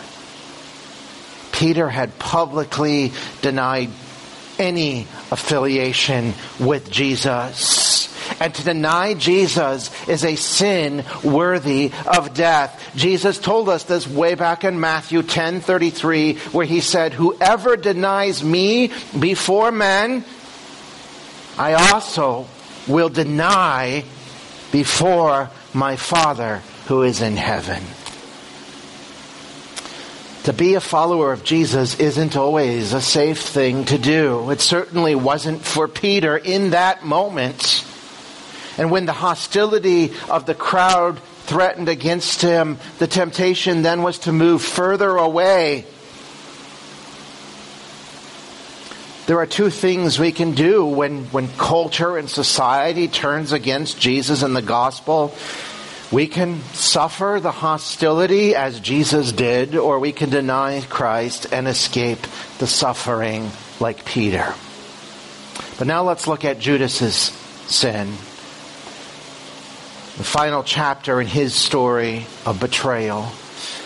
Peter 1.52 1.88
had 1.88 2.18
publicly 2.18 3.12
denied 3.44 3.90
any 4.58 5.02
affiliation 5.30 6.34
with 6.60 6.90
Jesus. 6.90 8.05
And 8.40 8.54
to 8.54 8.64
deny 8.64 9.14
Jesus 9.14 9.90
is 10.08 10.26
a 10.26 10.36
sin 10.36 11.06
worthy 11.24 11.92
of 12.06 12.34
death. 12.34 12.92
Jesus 12.96 13.38
told 13.38 13.70
us 13.70 13.84
this 13.84 14.08
way 14.08 14.36
back 14.36 14.64
in 14.64 14.80
Matthew 14.80 15.24
10:33 15.24 16.38
where 16.52 16.66
he 16.66 16.82
said, 16.82 17.14
"Whoever 17.14 17.78
denies 17.78 18.44
me 18.44 18.92
before 19.18 19.72
men, 19.72 20.26
I 21.58 21.74
also 21.74 22.48
will 22.88 23.10
deny 23.10 24.04
before 24.72 25.50
my 25.74 25.96
Father 25.96 26.62
who 26.88 27.04
is 27.04 27.22
in 27.22 27.38
heaven." 27.38 27.84
To 30.44 30.54
be 30.54 30.76
a 30.76 30.80
follower 30.80 31.32
of 31.32 31.44
Jesus 31.44 31.96
isn't 31.96 32.36
always 32.38 32.94
a 32.94 33.02
safe 33.02 33.42
thing 33.42 33.86
to 33.86 33.98
do. 33.98 34.52
It 34.52 34.62
certainly 34.62 35.16
wasn't 35.16 35.66
for 35.66 35.88
Peter 35.88 36.38
in 36.38 36.70
that 36.70 37.04
moment. 37.04 37.84
And 38.78 38.92
when 38.92 39.06
the 39.06 39.14
hostility 39.14 40.12
of 40.30 40.46
the 40.46 40.56
crowd 40.56 41.20
threatened 41.46 41.90
against 41.90 42.42
him, 42.42 42.78
the 43.00 43.08
temptation 43.08 43.82
then 43.82 44.04
was 44.04 44.20
to 44.20 44.32
move 44.32 44.62
further 44.62 45.16
away. 45.16 45.86
There 49.28 49.40
are 49.40 49.48
two 49.48 49.70
things 49.70 50.20
we 50.20 50.32
can 50.32 50.52
do 50.52 50.86
when, 50.86 51.26
when 51.26 51.48
culture 51.48 52.18
and 52.18 52.30
society 52.30 53.08
turns 53.08 53.54
against 53.54 54.00
Jesus 54.00 54.44
and 54.44 54.56
the 54.56 54.62
gospel. 54.62 55.34
We 56.12 56.28
can 56.28 56.62
suffer 56.74 57.40
the 57.42 57.52
hostility 57.52 58.54
as 58.54 58.80
Jesus 58.80 59.32
did, 59.32 59.76
or 59.76 60.00
we 60.00 60.12
can 60.12 60.30
deny 60.30 60.82
Christ 60.82 61.48
and 61.52 61.68
escape 61.68 62.20
the 62.60 62.68
suffering 62.68 63.50
like 63.80 64.06
Peter. 64.06 64.54
But 65.80 65.88
now 65.88 66.04
let's 66.04 66.28
look 66.28 66.46
at 66.46 66.60
Judas's 66.60 67.32
sin 67.68 68.14
the 70.18 70.24
final 70.24 70.64
chapter 70.64 71.20
in 71.20 71.28
his 71.28 71.54
story 71.54 72.26
of 72.46 72.60
betrayal. 72.60 73.30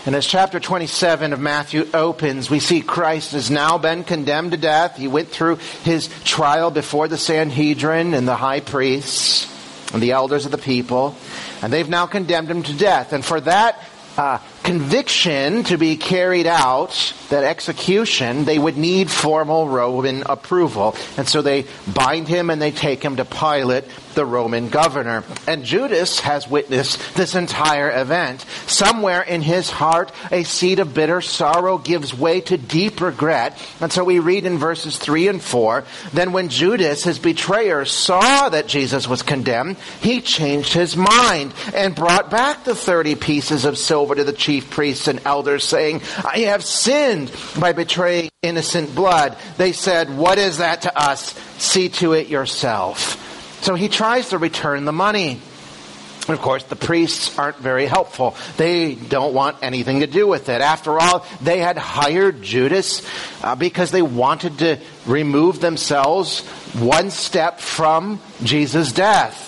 And 0.06 0.16
as 0.16 0.26
chapter 0.26 0.60
27 0.60 1.34
of 1.34 1.40
Matthew 1.40 1.88
opens, 1.94 2.50
we 2.50 2.60
see 2.60 2.82
Christ 2.82 3.34
has 3.34 3.52
now 3.52 3.78
been 3.78 4.04
condemned 4.04 4.52
to 4.52 4.58
death. 4.58 4.96
He 4.96 5.08
went 5.08 5.30
through 5.30 5.58
his 5.84 6.08
trial 6.24 6.72
before 6.72 7.08
the 7.08 7.18
Sanhedrin 7.18 8.14
and 8.14 8.28
the 8.28 8.36
high 8.36 8.60
priests. 8.60 9.48
and 9.92 10.04
the 10.04 10.12
elders 10.12 10.46
of 10.46 10.52
the 10.52 10.58
people, 10.60 11.16
and 11.64 11.74
they've 11.74 11.90
now 11.90 12.06
condemned 12.06 12.50
him 12.50 12.62
to 12.62 12.74
death. 12.74 13.12
And 13.12 13.26
for 13.26 13.42
that 13.42 13.84
uh, 14.18 14.38
conviction 14.64 15.64
to 15.64 15.78
be 15.78 15.96
carried 15.96 16.46
out, 16.46 17.14
that 17.30 17.44
execution, 17.44 18.46
they 18.46 18.60
would 18.60 18.78
need 18.78 19.10
formal 19.10 19.68
Roman 19.68 20.24
approval. 20.28 20.96
And 21.18 21.28
so 21.28 21.42
they 21.42 21.66
bind 21.88 22.28
him 22.28 22.50
and 22.50 22.62
they 22.62 22.72
take 22.72 23.02
him 23.02 23.16
to 23.16 23.26
Pilate, 23.26 23.86
the 24.20 24.26
Roman 24.26 24.68
governor. 24.68 25.24
And 25.48 25.64
Judas 25.64 26.20
has 26.20 26.46
witnessed 26.46 27.16
this 27.16 27.36
entire 27.36 27.90
event. 28.02 28.42
Somewhere 28.68 29.22
in 29.22 29.42
his 29.42 29.70
heart, 29.70 30.12
a 30.30 30.44
seed 30.44 30.80
of 30.80 30.94
bitter 30.94 31.22
sorrow 31.22 31.78
gives 31.78 32.14
way 32.14 32.42
to 32.42 32.58
deep 32.58 33.00
regret. 33.00 33.58
And 33.80 33.94
so 33.94 34.04
we 34.04 34.20
read 34.20 34.46
in 34.46 34.58
verses 34.58 34.98
3 34.98 35.30
and 35.30 35.42
4, 35.42 35.86
then 36.12 36.34
when 36.34 36.50
Judas, 36.50 37.06
his 37.06 37.18
betrayer, 37.18 37.86
saw 37.86 38.50
that 38.50 38.68
Jesus 38.68 39.08
was 39.08 39.22
condemned, 39.22 39.78
he 40.02 40.20
changed 40.20 40.74
his 40.74 40.98
mind 40.98 41.54
and 41.74 41.96
brought 41.96 42.30
back 42.30 42.66
the 42.66 42.76
30 42.76 43.16
pieces 43.16 43.64
of 43.64 43.78
silver 43.78 44.16
to 44.16 44.26
the 44.26 44.34
chief 44.34 44.70
priests 44.70 45.08
and 45.08 45.22
elders, 45.24 45.64
saying, 45.64 46.02
I 46.26 46.40
have 46.40 46.66
sinned 46.66 47.32
by 47.58 47.72
betraying 47.72 48.32
innocent 48.42 48.94
blood. 48.94 49.38
They 49.56 49.72
said, 49.72 50.18
What 50.18 50.38
is 50.38 50.58
that 50.58 50.82
to 50.82 51.00
us? 51.00 51.34
See 51.58 51.88
to 51.88 52.12
it 52.12 52.28
yourself. 52.28 53.28
So 53.62 53.76
he 53.76 53.90
tries 53.90 54.30
to 54.30 54.38
return 54.38 54.86
the 54.86 54.92
money. 54.92 55.40
And 56.28 56.38
of 56.38 56.44
course, 56.44 56.64
the 56.64 56.76
priests 56.76 57.38
aren't 57.40 57.58
very 57.58 57.86
helpful. 57.86 58.36
They 58.58 58.94
don't 58.94 59.34
want 59.34 59.58
anything 59.64 60.02
to 60.02 60.08
do 60.08 60.28
with 60.28 60.48
it. 60.50 60.62
After 60.62 61.00
all, 61.00 61.26
they 61.42 61.58
had 61.58 61.78
hired 61.78 62.44
Judas 62.44 63.02
uh, 63.44 63.56
because 63.56 63.90
they 63.90 64.04
wanted 64.04 64.60
to 64.60 64.78
remove 65.08 65.60
themselves 65.60 66.42
one 66.76 67.10
step 67.10 67.60
from 67.60 68.22
Jesus' 68.44 68.92
death. 68.92 69.48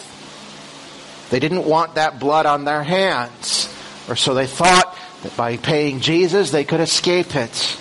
They 1.29 1.39
didn't 1.39 1.65
want 1.65 1.95
that 1.95 2.19
blood 2.19 2.45
on 2.45 2.65
their 2.65 2.83
hands. 2.83 3.73
Or 4.09 4.15
so 4.15 4.33
they 4.33 4.47
thought 4.47 4.97
that 5.21 5.37
by 5.37 5.57
paying 5.57 5.99
Jesus, 5.99 6.51
they 6.51 6.65
could 6.65 6.81
escape 6.81 7.35
it. 7.35 7.77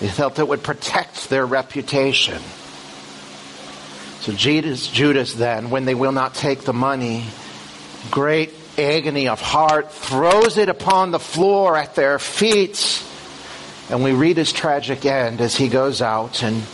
They 0.00 0.08
felt 0.08 0.38
it 0.38 0.48
would 0.48 0.62
protect 0.62 1.30
their 1.30 1.46
reputation. 1.46 2.42
So 4.26 4.32
Judas, 4.32 4.88
Judas 4.88 5.34
then, 5.34 5.70
when 5.70 5.84
they 5.84 5.94
will 5.94 6.10
not 6.10 6.34
take 6.34 6.62
the 6.62 6.72
money, 6.72 7.26
great 8.10 8.52
agony 8.76 9.28
of 9.28 9.40
heart, 9.40 9.92
throws 9.92 10.58
it 10.58 10.68
upon 10.68 11.12
the 11.12 11.20
floor 11.20 11.76
at 11.76 11.94
their 11.94 12.18
feet. 12.18 13.04
And 13.88 14.02
we 14.02 14.10
read 14.10 14.36
his 14.36 14.52
tragic 14.52 15.06
end 15.06 15.40
as 15.40 15.54
he 15.54 15.68
goes 15.68 16.02
out 16.02 16.42
and 16.42 16.64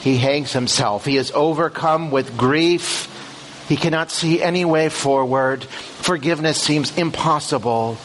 he 0.00 0.16
hangs 0.16 0.54
himself. 0.54 1.04
He 1.04 1.18
is 1.18 1.32
overcome 1.32 2.10
with 2.10 2.38
grief. 2.38 3.66
He 3.68 3.76
cannot 3.76 4.10
see 4.10 4.40
any 4.40 4.64
way 4.64 4.88
forward. 4.88 5.64
Forgiveness 5.64 6.58
seems 6.58 6.96
impossible. 6.96 7.98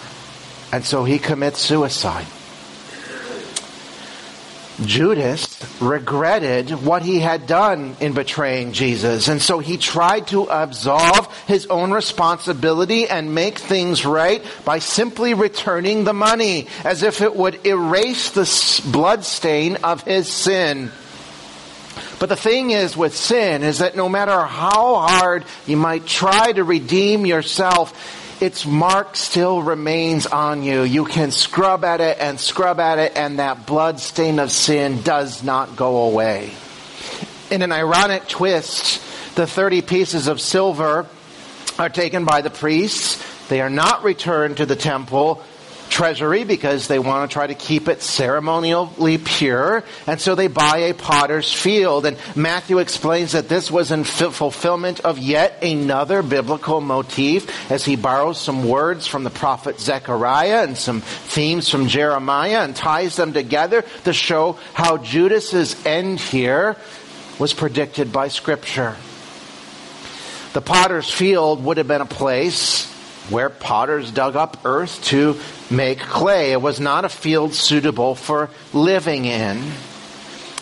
And 0.74 0.84
so 0.84 1.06
he 1.06 1.18
commits 1.18 1.62
suicide. 1.62 2.28
Judas 4.86 5.60
regretted 5.82 6.70
what 6.70 7.02
he 7.02 7.20
had 7.20 7.48
done 7.48 7.96
in 8.00 8.14
betraying 8.14 8.74
Jesus. 8.74 9.28
And 9.28 9.42
so 9.42 9.60
he 9.60 9.78
tried 9.78 10.28
to 10.28 10.44
absolve 10.44 11.36
his 11.48 11.66
own 11.68 11.92
responsibility 11.92 13.08
and 13.08 13.34
make 13.34 13.58
things 13.58 14.06
right 14.06 14.44
by 14.66 14.80
simply 14.80 15.34
returning 15.34 16.04
the 16.04 16.14
money 16.14 16.68
as 16.84 17.02
if 17.02 17.22
it 17.22 17.36
would 17.36 17.66
erase 17.66 18.32
the 18.32 18.90
blood 18.92 19.24
stain 19.26 19.78
of 19.78 20.04
his 20.04 20.32
sin. 20.32 20.92
But 22.20 22.30
the 22.30 22.36
thing 22.36 22.72
is 22.72 22.98
with 22.98 23.16
sin 23.16 23.64
is 23.64 23.80
that 23.80 23.96
no 23.96 24.10
matter 24.10 24.44
how 24.44 24.96
hard 24.96 25.46
you 25.66 25.78
might 25.78 26.06
try 26.06 26.52
to 26.52 26.64
redeem 26.64 27.26
yourself, 27.26 27.94
its 28.42 28.66
mark 28.66 29.16
still 29.16 29.62
remains 29.62 30.28
on 30.28 30.64
you. 30.64 30.84
You 30.84 31.06
can 31.06 31.32
scrub 31.32 31.84
at 31.84 32.02
it 32.02 32.18
and 32.20 32.40
scrub 32.40 32.80
at 32.80 33.00
it 33.00 33.14
and 33.16 33.40
that 33.40 33.66
blood 33.66 34.00
stain 34.00 34.40
of 34.40 34.52
sin 34.52 35.02
does 35.02 35.44
not 35.44 35.76
go 35.76 36.04
away. 36.10 36.52
In 37.50 37.62
an 37.62 37.72
ironic 37.72 38.28
twist, 38.28 39.02
the 39.36 39.48
30 39.48 39.82
pieces 39.82 40.28
of 40.28 40.42
silver 40.42 41.08
are 41.80 41.90
taken 41.90 42.26
by 42.26 42.42
the 42.42 42.50
priests. 42.50 43.24
They 43.48 43.62
are 43.62 43.70
not 43.70 44.04
returned 44.04 44.58
to 44.58 44.66
the 44.66 44.76
temple 44.76 45.44
treasury 45.90 46.44
because 46.44 46.88
they 46.88 47.00
want 47.00 47.30
to 47.30 47.34
try 47.34 47.48
to 47.48 47.56
keep 47.56 47.88
it 47.88 48.02
ceremonially 48.02 49.18
pure. 49.18 49.84
And 50.06 50.20
so 50.20 50.36
they 50.36 50.48
buy 50.48 50.78
a 50.78 50.94
potter's 50.94 51.52
field. 51.52 52.06
And 52.06 52.18
Matthew 52.36 52.80
explains 52.80 53.32
that 53.32 53.50
this 53.50 53.72
was 53.72 53.92
in 53.92 54.04
fulfillment 54.04 55.00
of 55.02 55.18
another 55.62 56.24
biblical 56.24 56.82
motif 56.82 57.72
as 57.72 57.86
he 57.86 57.96
borrows 57.96 58.40
some 58.40 58.68
words 58.68 59.08
from 59.08 59.24
the 59.24 59.30
prophet 59.30 59.80
Zechariah 59.80 60.64
and 60.64 60.78
some 60.78 61.02
themes 61.02 61.70
from 61.70 61.88
Jeremiah 61.88 62.62
and 62.62 62.76
ties 62.76 63.16
them 63.16 63.34
together 63.34 63.84
to 64.04 64.14
show 64.14 64.58
how 64.74 64.98
Judas's 64.98 65.86
end 65.86 66.20
here 66.20 66.76
was 67.40 67.54
predicted 67.54 68.12
by 68.12 68.28
scripture. 68.28 68.96
The 70.54 70.62
potter's 70.62 71.10
field 71.10 71.64
would 71.64 71.78
have 71.78 71.88
been 71.88 72.02
a 72.02 72.06
place 72.06 72.92
where 73.30 73.50
potters 73.50 74.10
dug 74.12 74.36
up 74.36 74.58
earth 74.66 75.04
to 75.06 75.40
make 75.70 76.00
clay. 76.00 76.54
It 76.54 76.62
was 76.62 76.80
not 76.80 77.06
a 77.06 77.10
field 77.10 77.54
suitable 77.54 78.16
for 78.16 78.50
living 78.74 79.26
in. 79.26 79.62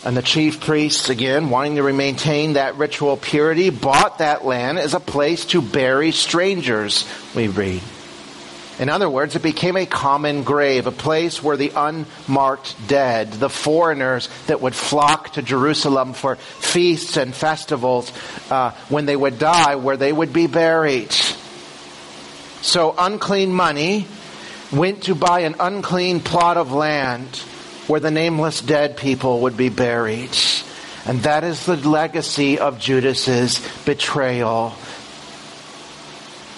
And 0.05 0.15
the 0.15 0.21
chief 0.21 0.61
priests, 0.61 1.09
again, 1.09 1.49
wanting 1.49 1.77
to 1.77 1.91
maintain 1.91 2.53
that 2.53 2.75
ritual 2.75 3.17
purity, 3.17 3.71
bought 3.71 4.19
that 4.19 4.45
land 4.45 4.77
as 4.77 4.93
a 4.93 4.99
place 4.99 5.45
to 5.47 5.63
bury 5.63 6.11
strangers, 6.11 7.09
we 7.35 7.47
read. 7.47 7.81
In 8.77 8.89
other 8.89 9.09
words, 9.09 9.35
it 9.35 9.41
became 9.41 9.77
a 9.77 9.87
common 9.87 10.43
grave, 10.43 10.85
a 10.85 10.91
place 10.91 11.41
where 11.41 11.57
the 11.57 11.71
unmarked 11.75 12.75
dead, 12.87 13.31
the 13.31 13.49
foreigners 13.49 14.29
that 14.45 14.61
would 14.61 14.75
flock 14.75 15.33
to 15.33 15.41
Jerusalem 15.41 16.13
for 16.13 16.35
feasts 16.35 17.17
and 17.17 17.33
festivals, 17.33 18.11
uh, 18.51 18.71
when 18.89 19.07
they 19.07 19.15
would 19.15 19.39
die, 19.39 19.75
where 19.75 19.97
they 19.97 20.13
would 20.13 20.33
be 20.33 20.45
buried. 20.45 21.11
So 22.61 22.93
unclean 22.97 23.51
money 23.51 24.07
went 24.71 25.03
to 25.03 25.15
buy 25.15 25.41
an 25.41 25.55
unclean 25.59 26.19
plot 26.19 26.57
of 26.57 26.71
land 26.71 27.41
where 27.87 27.99
the 27.99 28.11
nameless 28.11 28.61
dead 28.61 28.97
people 28.97 29.41
would 29.41 29.57
be 29.57 29.69
buried. 29.69 30.35
And 31.05 31.21
that 31.23 31.43
is 31.43 31.65
the 31.65 31.75
legacy 31.75 32.57
of 32.57 32.79
Judas's 32.79 33.59
betrayal. 33.85 34.73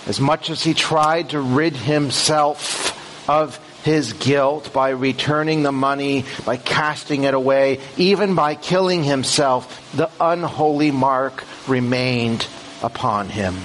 As 0.08 0.22
much 0.22 0.50
as 0.50 0.64
he 0.64 0.74
tried 0.74 1.32
to 1.32 1.42
rid 1.42 1.76
himself 1.76 3.30
of 3.30 3.60
his 3.84 4.14
guilt 4.14 4.72
by 4.74 4.90
returning 4.90 5.64
the 5.64 5.72
money, 5.72 6.26
by 6.46 6.58
casting 6.58 7.24
it 7.26 7.34
away, 7.34 7.82
even 7.98 8.36
by 8.36 8.56
killing 8.56 9.04
himself, 9.04 9.92
the 9.96 10.10
unholy 10.20 10.92
mark 10.92 11.44
remained 11.68 12.48
upon 12.82 13.30
him. 13.30 13.56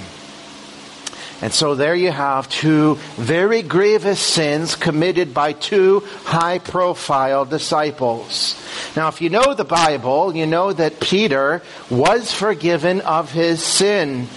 And 1.43 1.53
so 1.53 1.75
there 1.75 1.93
you 1.93 2.09
have 2.09 2.47
two 2.47 2.95
very 3.17 3.63
grievous 3.63 4.21
sins 4.21 4.77
committed 4.77 5.33
by 5.33 5.51
two 5.51 5.99
high 6.23 6.57
profile 6.57 7.43
disciples. 7.43 8.55
Now, 8.95 9.09
if 9.09 9.19
you 9.19 9.29
know 9.29 9.53
the 9.53 9.65
Bible, 9.65 10.33
you 10.33 10.47
know 10.47 10.71
that 10.71 11.01
Peter 11.01 11.61
was 11.89 12.31
forgiven 12.33 13.01
of 13.01 13.29
his 13.29 13.61
sin 13.61 14.29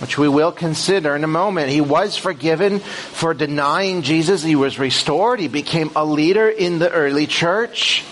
which 0.00 0.16
we 0.16 0.26
will 0.26 0.52
consider 0.52 1.14
in 1.14 1.22
a 1.22 1.28
moment. 1.28 1.68
He 1.68 1.82
was 1.82 2.16
forgiven 2.16 2.80
for 2.80 3.34
denying 3.34 4.00
Jesus. 4.00 4.42
He 4.42 4.56
was 4.56 4.78
restored. 4.78 5.40
He 5.40 5.48
became 5.48 5.90
a 5.94 6.04
leader 6.04 6.48
in 6.48 6.78
the 6.78 6.90
early 6.90 7.26
church. 7.26 8.04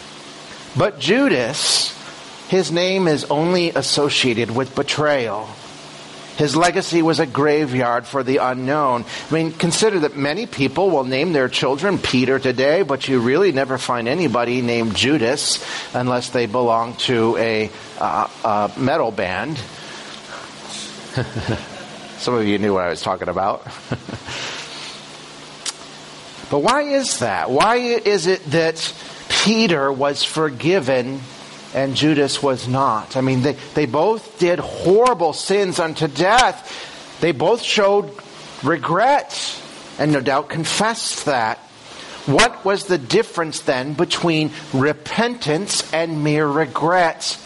But 0.77 1.01
Judas, 1.01 1.99
his 2.49 2.71
name 2.71 3.09
is 3.09 3.25
only 3.25 3.71
associated 3.71 4.51
with 4.51 4.75
betrayal. 4.75 5.49
His 6.37 6.57
legacy 6.57 7.03
was 7.03 7.21
a 7.21 7.27
graveyard 7.27 8.07
for 8.07 8.23
the 8.23 8.38
unknown. 8.38 9.05
I 9.31 9.35
mean, 9.35 9.53
consider 9.53 10.01
that 10.01 10.16
many 10.16 10.47
people 10.47 10.90
will 10.90 11.05
name 11.05 11.33
their 11.33 11.49
children 11.49 11.99
Peter 11.99 12.38
today, 12.38 12.83
but 12.83 13.09
you 13.09 13.21
really 13.21 13.53
never 13.53 13.79
find 13.79 14.09
anybody 14.09 14.62
named 14.62 14.97
Judas 14.97 15.64
unless 15.95 16.31
they 16.31 16.47
belong 16.47 16.95
to 16.97 17.37
a, 17.37 17.71
uh, 17.99 18.68
metal 18.77 19.11
band. 19.11 19.59
Some 22.18 22.35
of 22.35 22.47
you 22.47 22.59
knew 22.59 22.75
what 22.75 22.85
I 22.85 22.88
was 22.88 23.03
talking 23.03 23.29
about. 23.29 23.64
but 26.51 26.61
why 26.61 26.83
is 26.83 27.18
that? 27.18 27.51
Why 27.51 27.77
is 27.77 28.27
it 28.27 28.45
that 28.53 28.95
Peter 29.29 29.92
was 29.92 30.23
forgiven 30.23 31.21
and 31.75 31.97
Judas 31.97 32.43
was 32.43 32.69
not. 32.69 33.17
I 33.17 33.21
mean, 33.21 33.43
they, 33.43 33.57
they 33.75 33.87
both 33.87 34.39
did 34.39 34.59
horrible 34.59 35.33
sins 35.33 35.79
unto 35.79 36.09
death. 36.09 37.19
They 37.21 37.33
both 37.33 37.63
showed 37.63 38.11
regret 38.63 39.61
and 39.99 40.13
no 40.13 40.21
doubt 40.21 40.49
confessed 40.49 41.27
that. 41.27 41.59
What 42.27 42.65
was 42.65 42.85
the 42.85 42.99
difference 42.99 43.61
then 43.61 43.95
between 43.95 44.53
repentance 44.73 45.93
and 45.93 46.23
mere 46.23 46.47
regret? 46.47 47.39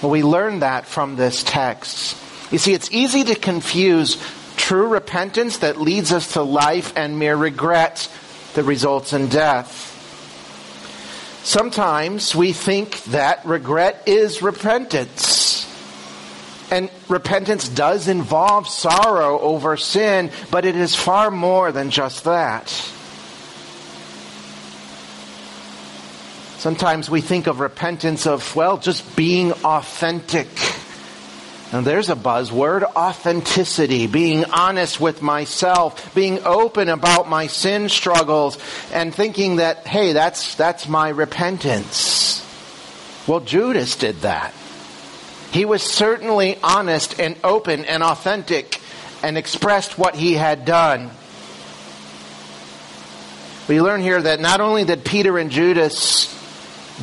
Well, 0.00 0.10
we 0.10 0.22
learn 0.22 0.60
that 0.60 0.86
from 0.86 1.16
this 1.16 1.42
text. 1.42 2.16
You 2.52 2.58
see, 2.58 2.72
it's 2.72 2.90
easy 2.92 3.24
to 3.24 3.34
confuse 3.34 4.16
true 4.56 4.88
repentance 4.88 5.58
that 5.58 5.80
leads 5.80 6.12
us 6.12 6.32
to 6.32 6.42
life 6.42 6.92
and 6.96 7.18
mere 7.18 7.36
regret 7.36 8.10
that 8.54 8.64
results 8.64 9.12
in 9.12 9.28
death. 9.28 9.92
Sometimes 11.46 12.34
we 12.34 12.52
think 12.52 13.04
that 13.04 13.46
regret 13.46 14.02
is 14.06 14.42
repentance. 14.42 15.64
And 16.72 16.90
repentance 17.08 17.68
does 17.68 18.08
involve 18.08 18.66
sorrow 18.66 19.38
over 19.38 19.76
sin, 19.76 20.32
but 20.50 20.64
it 20.64 20.74
is 20.74 20.96
far 20.96 21.30
more 21.30 21.70
than 21.70 21.90
just 21.90 22.24
that. 22.24 22.68
Sometimes 26.58 27.08
we 27.08 27.20
think 27.20 27.46
of 27.46 27.60
repentance 27.60 28.26
of, 28.26 28.56
well, 28.56 28.76
just 28.76 29.14
being 29.14 29.52
authentic. 29.52 30.48
And 31.72 31.84
there's 31.84 32.10
a 32.10 32.14
buzzword, 32.14 32.84
authenticity, 32.94 34.06
being 34.06 34.44
honest 34.44 35.00
with 35.00 35.20
myself, 35.20 36.14
being 36.14 36.44
open 36.44 36.88
about 36.88 37.28
my 37.28 37.48
sin 37.48 37.88
struggles, 37.88 38.56
and 38.92 39.12
thinking 39.12 39.56
that, 39.56 39.86
hey, 39.86 40.12
that's, 40.12 40.54
that's 40.54 40.88
my 40.88 41.08
repentance. 41.08 42.44
Well, 43.26 43.40
Judas 43.40 43.96
did 43.96 44.20
that. 44.20 44.54
He 45.50 45.64
was 45.64 45.82
certainly 45.82 46.56
honest 46.62 47.18
and 47.18 47.36
open 47.42 47.84
and 47.84 48.02
authentic 48.02 48.80
and 49.22 49.36
expressed 49.36 49.98
what 49.98 50.14
he 50.14 50.34
had 50.34 50.64
done. 50.64 51.10
We 53.66 53.80
learn 53.80 54.00
here 54.00 54.22
that 54.22 54.38
not 54.38 54.60
only 54.60 54.84
did 54.84 55.04
Peter 55.04 55.38
and 55.38 55.50
Judas 55.50 56.32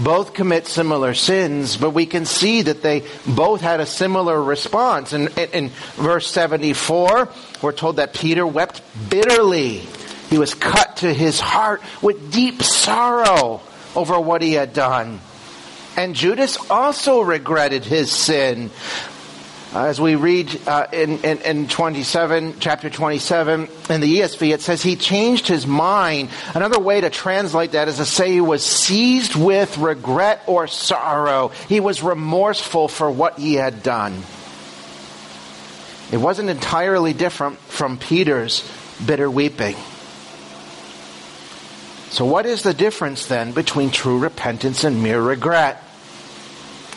both 0.02 0.34
commit 0.34 0.68
similar 0.68 1.14
sins, 1.14 1.78
but 1.78 1.92
we 1.92 2.06
can 2.06 2.26
see 2.26 2.64
that 2.64 2.82
they 2.82 3.04
both 3.28 3.62
had 3.62 3.80
a 3.80 3.86
similar 3.86 4.42
response. 4.42 5.14
In, 5.14 5.28
in, 5.30 5.50
in, 5.52 5.70
verse 5.96 6.28
74, 6.28 7.30
we're 7.62 7.72
told 7.72 7.98
that 7.98 8.14
Peter 8.14 8.46
wept 8.46 8.82
bitterly. 9.10 9.84
He 10.30 10.38
was 10.38 10.54
cut 10.54 10.98
to 10.98 11.14
his 11.14 11.40
heart 11.40 11.82
with 12.02 12.32
deep 12.32 12.64
sorrow 12.64 13.62
over 13.96 14.20
what 14.20 14.42
he 14.42 14.54
had 14.54 14.74
done. 14.74 15.20
And 15.96 16.16
Judas 16.16 16.58
also 16.72 17.22
regretted 17.22 17.86
his 17.86 18.12
sin. 18.12 18.72
Uh, 19.74 19.86
as 19.86 20.00
we 20.00 20.14
read 20.14 20.62
uh, 20.68 20.86
in, 20.94 21.18
in, 21.24 21.40
in 21.40 21.68
27, 21.68 22.60
chapter 22.60 22.92
27, 22.92 23.68
in 23.90 24.02
the 24.02 24.20
ESV, 24.20 24.54
it 24.54 24.62
says 24.62 24.84
he 24.84 24.96
changed 24.96 25.48
his 25.48 25.66
mind. 25.66 26.30
Another 26.54 26.80
way 26.80 27.02
to 27.02 27.10
translate 27.10 27.72
that 27.72 27.88
is 27.88 27.98
to 27.98 28.06
say 28.06 28.32
he 28.32 28.40
was 28.40 28.64
seized 28.64 29.36
with 29.36 29.80
regret 29.80 30.44
or 30.46 30.68
sorrow. 30.68 31.48
He 31.70 31.80
was 31.80 32.04
remorseful 32.04 32.88
for 32.88 33.10
what 33.10 33.40
he 33.40 33.56
had 33.56 33.82
done. 33.82 34.22
It 36.12 36.18
wasn't 36.18 36.52
entirely 36.52 37.14
different 37.14 37.58
from 37.58 37.98
Peter's 37.98 38.70
bitter 39.04 39.32
weeping. 39.32 39.76
So, 42.12 42.26
what 42.26 42.46
is 42.46 42.62
the 42.62 42.76
difference 42.76 43.26
then 43.26 43.54
between 43.54 43.90
true 43.90 44.20
repentance 44.20 44.84
and 44.84 45.02
mere 45.02 45.20
regret? 45.20 45.82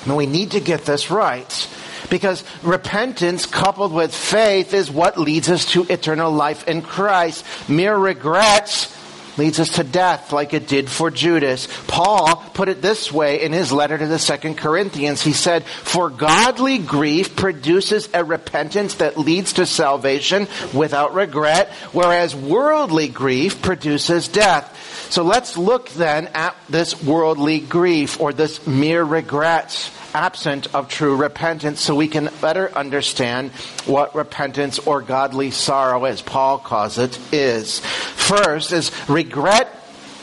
And 0.05 0.15
we 0.15 0.27
need 0.27 0.51
to 0.51 0.61
get 0.61 0.85
this 0.85 1.11
right. 1.11 1.69
Because 2.11 2.45
repentance 2.63 3.47
coupled 3.47 3.93
with 3.93 4.15
faith 4.15 4.75
is 4.75 4.91
what 4.91 5.19
leads 5.19 5.51
us 5.51 5.67
to 5.73 5.85
eternal 5.85 6.31
life 6.31 6.67
in 6.69 6.83
Christ. 6.83 7.45
Mere 7.69 7.97
regrets 7.97 8.95
leads 9.39 9.61
us 9.61 9.71
to 9.71 9.85
death 9.85 10.33
like 10.33 10.55
it 10.55 10.67
did 10.67 10.89
for 10.89 11.11
Judas. 11.11 11.69
Paul 11.87 12.37
put 12.55 12.69
it 12.69 12.83
this 12.83 13.13
way 13.13 13.43
in 13.43 13.53
his 13.53 13.73
letter 13.73 13.99
to 13.99 14.07
the 14.07 14.19
second 14.19 14.57
Corinthians. 14.57 15.23
He 15.23 15.33
said, 15.33 15.65
for 15.65 16.11
godly 16.11 16.79
grief 16.79 17.37
produces 17.37 18.09
a 18.15 18.25
repentance 18.25 18.95
that 18.95 19.19
leads 19.19 19.55
to 19.55 19.67
salvation 19.67 20.49
without 20.73 21.15
regret, 21.15 21.71
whereas 21.93 22.35
worldly 22.35 23.09
grief 23.09 23.63
produces 23.63 24.29
death. 24.29 24.73
So 25.11 25.23
let's 25.23 25.57
look 25.57 25.91
then 25.91 26.29
at 26.29 26.57
this 26.69 27.03
worldly 27.03 27.61
grief 27.61 28.21
or 28.21 28.33
this 28.33 28.67
mere 28.67 29.05
regret 29.05 29.91
absent 30.17 30.75
of 30.75 30.89
true 30.89 31.15
repentance 31.15 31.79
so 31.79 31.95
we 31.95 32.09
can 32.09 32.31
better 32.41 32.73
understand 32.75 33.51
what 33.85 34.15
repentance 34.15 34.79
or 34.79 35.03
godly 35.03 35.51
sorrow, 35.51 36.07
as 36.07 36.23
Paul 36.23 36.59
calls 36.59 36.97
it, 36.97 37.19
is. 37.35 37.81
First 37.81 38.73
is 38.73 38.91
regret 39.11 39.69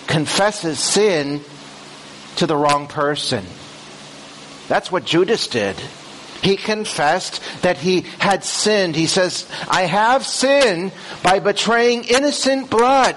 confesses 0.07 0.79
sin 0.79 1.41
to 2.37 2.47
the 2.47 2.57
wrong 2.57 2.87
person. 2.87 3.45
That's 4.67 4.91
what 4.91 5.05
Judas 5.05 5.45
did. 5.45 5.75
He 6.41 6.57
confessed 6.57 7.39
that 7.61 7.77
he 7.77 8.01
had 8.17 8.43
sinned. 8.43 8.95
He 8.95 9.05
says, 9.05 9.47
I 9.69 9.83
have 9.83 10.25
sinned 10.25 10.91
by 11.21 11.37
betraying 11.37 12.05
innocent 12.05 12.71
blood. 12.71 13.15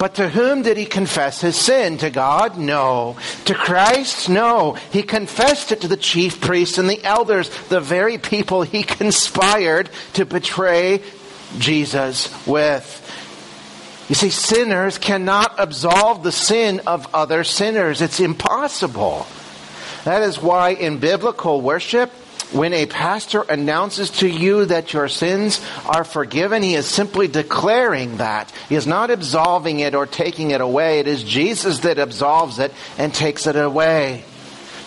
But 0.00 0.14
to 0.14 0.30
whom 0.30 0.62
did 0.62 0.78
he 0.78 0.86
confess 0.86 1.42
his 1.42 1.56
sin? 1.56 1.98
To 1.98 2.08
God? 2.08 2.56
No. 2.56 3.18
To 3.44 3.54
Christ? 3.54 4.30
No. 4.30 4.72
He 4.92 5.02
confessed 5.02 5.72
it 5.72 5.82
to 5.82 5.88
the 5.88 5.96
chief 5.98 6.40
priests 6.40 6.78
and 6.78 6.88
the 6.88 7.04
elders, 7.04 7.50
the 7.66 7.80
very 7.80 8.16
people 8.16 8.62
he 8.62 8.82
conspired 8.82 9.90
to 10.14 10.24
betray 10.24 11.02
Jesus 11.58 12.34
with. 12.46 12.96
You 14.08 14.14
see, 14.14 14.30
sinners 14.30 14.96
cannot 14.96 15.56
absolve 15.58 16.22
the 16.22 16.32
sin 16.32 16.80
of 16.86 17.14
other 17.14 17.44
sinners. 17.44 18.00
It's 18.00 18.20
impossible. 18.20 19.26
That 20.04 20.22
is 20.22 20.40
why 20.40 20.70
in 20.70 20.96
biblical 20.96 21.60
worship, 21.60 22.10
when 22.52 22.72
a 22.72 22.86
pastor 22.86 23.42
announces 23.42 24.10
to 24.10 24.28
you 24.28 24.64
that 24.66 24.92
your 24.92 25.08
sins 25.08 25.60
are 25.86 26.04
forgiven, 26.04 26.62
he 26.62 26.74
is 26.74 26.86
simply 26.86 27.28
declaring 27.28 28.16
that. 28.18 28.52
He 28.68 28.74
is 28.74 28.86
not 28.86 29.10
absolving 29.10 29.80
it 29.80 29.94
or 29.94 30.06
taking 30.06 30.50
it 30.50 30.60
away. 30.60 31.00
It 31.00 31.06
is 31.06 31.22
Jesus 31.22 31.80
that 31.80 31.98
absolves 31.98 32.58
it 32.58 32.72
and 32.98 33.14
takes 33.14 33.46
it 33.46 33.56
away. 33.56 34.24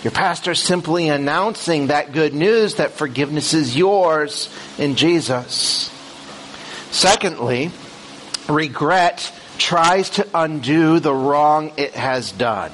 Your 0.04 0.12
pastor 0.12 0.52
is 0.52 0.60
simply 0.60 1.08
announcing 1.08 1.88
that 1.88 2.12
good 2.12 2.34
news 2.34 2.76
that 2.76 2.92
forgiveness 2.92 3.54
is 3.54 3.76
yours 3.76 4.50
in 4.78 4.96
Jesus. 4.96 5.90
Secondly, 6.92 7.72
regret 8.50 9.32
tries 9.58 10.10
to 10.12 10.28
undo 10.34 11.00
the 11.00 11.14
wrong 11.14 11.72
it 11.78 11.94
has 11.94 12.32
done 12.34 12.72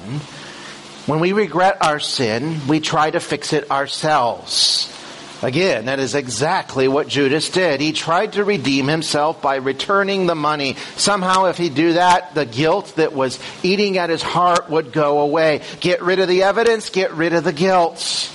when 1.06 1.20
we 1.20 1.32
regret 1.32 1.78
our 1.82 2.00
sin, 2.00 2.66
we 2.68 2.80
try 2.80 3.10
to 3.10 3.20
fix 3.20 3.52
it 3.52 3.70
ourselves. 3.70 4.96
Again, 5.42 5.86
that 5.86 5.98
is 5.98 6.14
exactly 6.14 6.86
what 6.86 7.08
Judas 7.08 7.48
did. 7.48 7.80
He 7.80 7.92
tried 7.92 8.34
to 8.34 8.44
redeem 8.44 8.88
himself 8.88 9.40
by 9.40 9.56
returning 9.56 10.26
the 10.26 10.34
money. 10.34 10.76
Somehow, 10.96 11.46
if 11.46 11.56
he'd 11.56 11.74
do 11.74 11.94
that, 11.94 12.34
the 12.34 12.44
guilt 12.44 12.94
that 12.96 13.14
was 13.14 13.38
eating 13.62 13.96
at 13.96 14.10
his 14.10 14.20
heart 14.20 14.68
would 14.68 14.92
go 14.92 15.20
away. 15.20 15.62
Get 15.80 16.02
rid 16.02 16.18
of 16.18 16.28
the 16.28 16.42
evidence, 16.42 16.90
get 16.90 17.14
rid 17.14 17.32
of 17.32 17.44
the 17.44 17.54
guilt. 17.54 18.30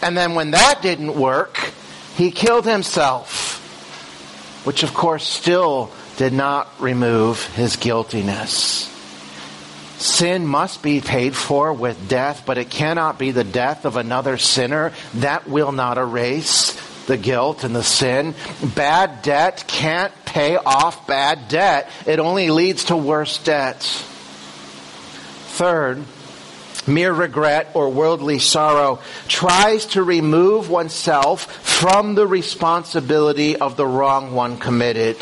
And 0.00 0.16
then 0.16 0.34
when 0.34 0.52
that 0.52 0.80
didn't 0.80 1.14
work, 1.14 1.58
he 2.16 2.30
killed 2.30 2.64
himself. 2.64 3.58
Which 4.64 4.82
of 4.82 4.94
course 4.94 5.26
still 5.26 5.90
did 6.16 6.32
not 6.32 6.68
remove 6.80 7.44
his 7.54 7.76
guiltiness. 7.76 8.88
Sin 10.00 10.46
must 10.46 10.82
be 10.82 11.02
paid 11.02 11.36
for 11.36 11.74
with 11.74 12.08
death, 12.08 12.44
but 12.46 12.56
it 12.56 12.70
cannot 12.70 13.18
be 13.18 13.32
the 13.32 13.44
death 13.44 13.84
of 13.84 13.96
another 13.96 14.38
sinner. 14.38 14.94
That 15.16 15.46
will 15.46 15.72
not 15.72 15.98
erase 15.98 16.72
the 17.04 17.18
guilt 17.18 17.64
and 17.64 17.76
the 17.76 17.82
sin. 17.82 18.34
Bad 18.74 19.20
debt 19.20 19.64
can't 19.66 20.14
pay 20.24 20.56
off 20.56 21.06
bad 21.06 21.48
debt. 21.48 21.90
It 22.06 22.18
only 22.18 22.50
leads 22.50 22.84
to 22.84 22.96
worse 22.96 23.36
debts. 23.36 24.00
Third, 25.58 26.02
mere 26.86 27.12
regret 27.12 27.68
or 27.74 27.90
worldly 27.90 28.38
sorrow 28.38 29.00
tries 29.28 29.84
to 29.84 30.02
remove 30.02 30.70
oneself 30.70 31.44
from 31.62 32.14
the 32.14 32.26
responsibility 32.26 33.56
of 33.56 33.76
the 33.76 33.86
wrong 33.86 34.32
one 34.32 34.56
committed. 34.56 35.18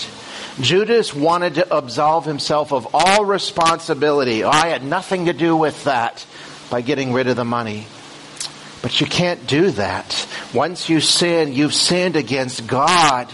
Judas 0.61 1.15
wanted 1.15 1.55
to 1.55 1.77
absolve 1.77 2.25
himself 2.25 2.73
of 2.73 2.89
all 2.93 3.25
responsibility. 3.25 4.43
Oh, 4.43 4.51
I 4.51 4.69
had 4.69 4.83
nothing 4.83 5.27
to 5.27 5.33
do 5.33 5.57
with 5.57 5.85
that 5.85 6.27
by 6.71 6.81
getting 6.81 7.13
rid 7.13 7.29
of 7.29 7.37
the 7.37 7.45
money. 7.45 7.87
But 8.83 9.01
you 9.01 9.07
can't 9.07 9.47
do 9.47 9.71
that. 9.73 10.27
Once 10.53 10.89
you 10.89 11.01
sin, 11.01 11.53
you've 11.53 11.75
sinned 11.75 12.17
against 12.17 12.67
God. 12.67 13.33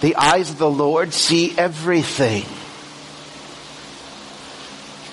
The 0.00 0.16
eyes 0.16 0.50
of 0.50 0.58
the 0.58 0.70
Lord 0.70 1.12
see 1.12 1.56
everything. 1.56 2.44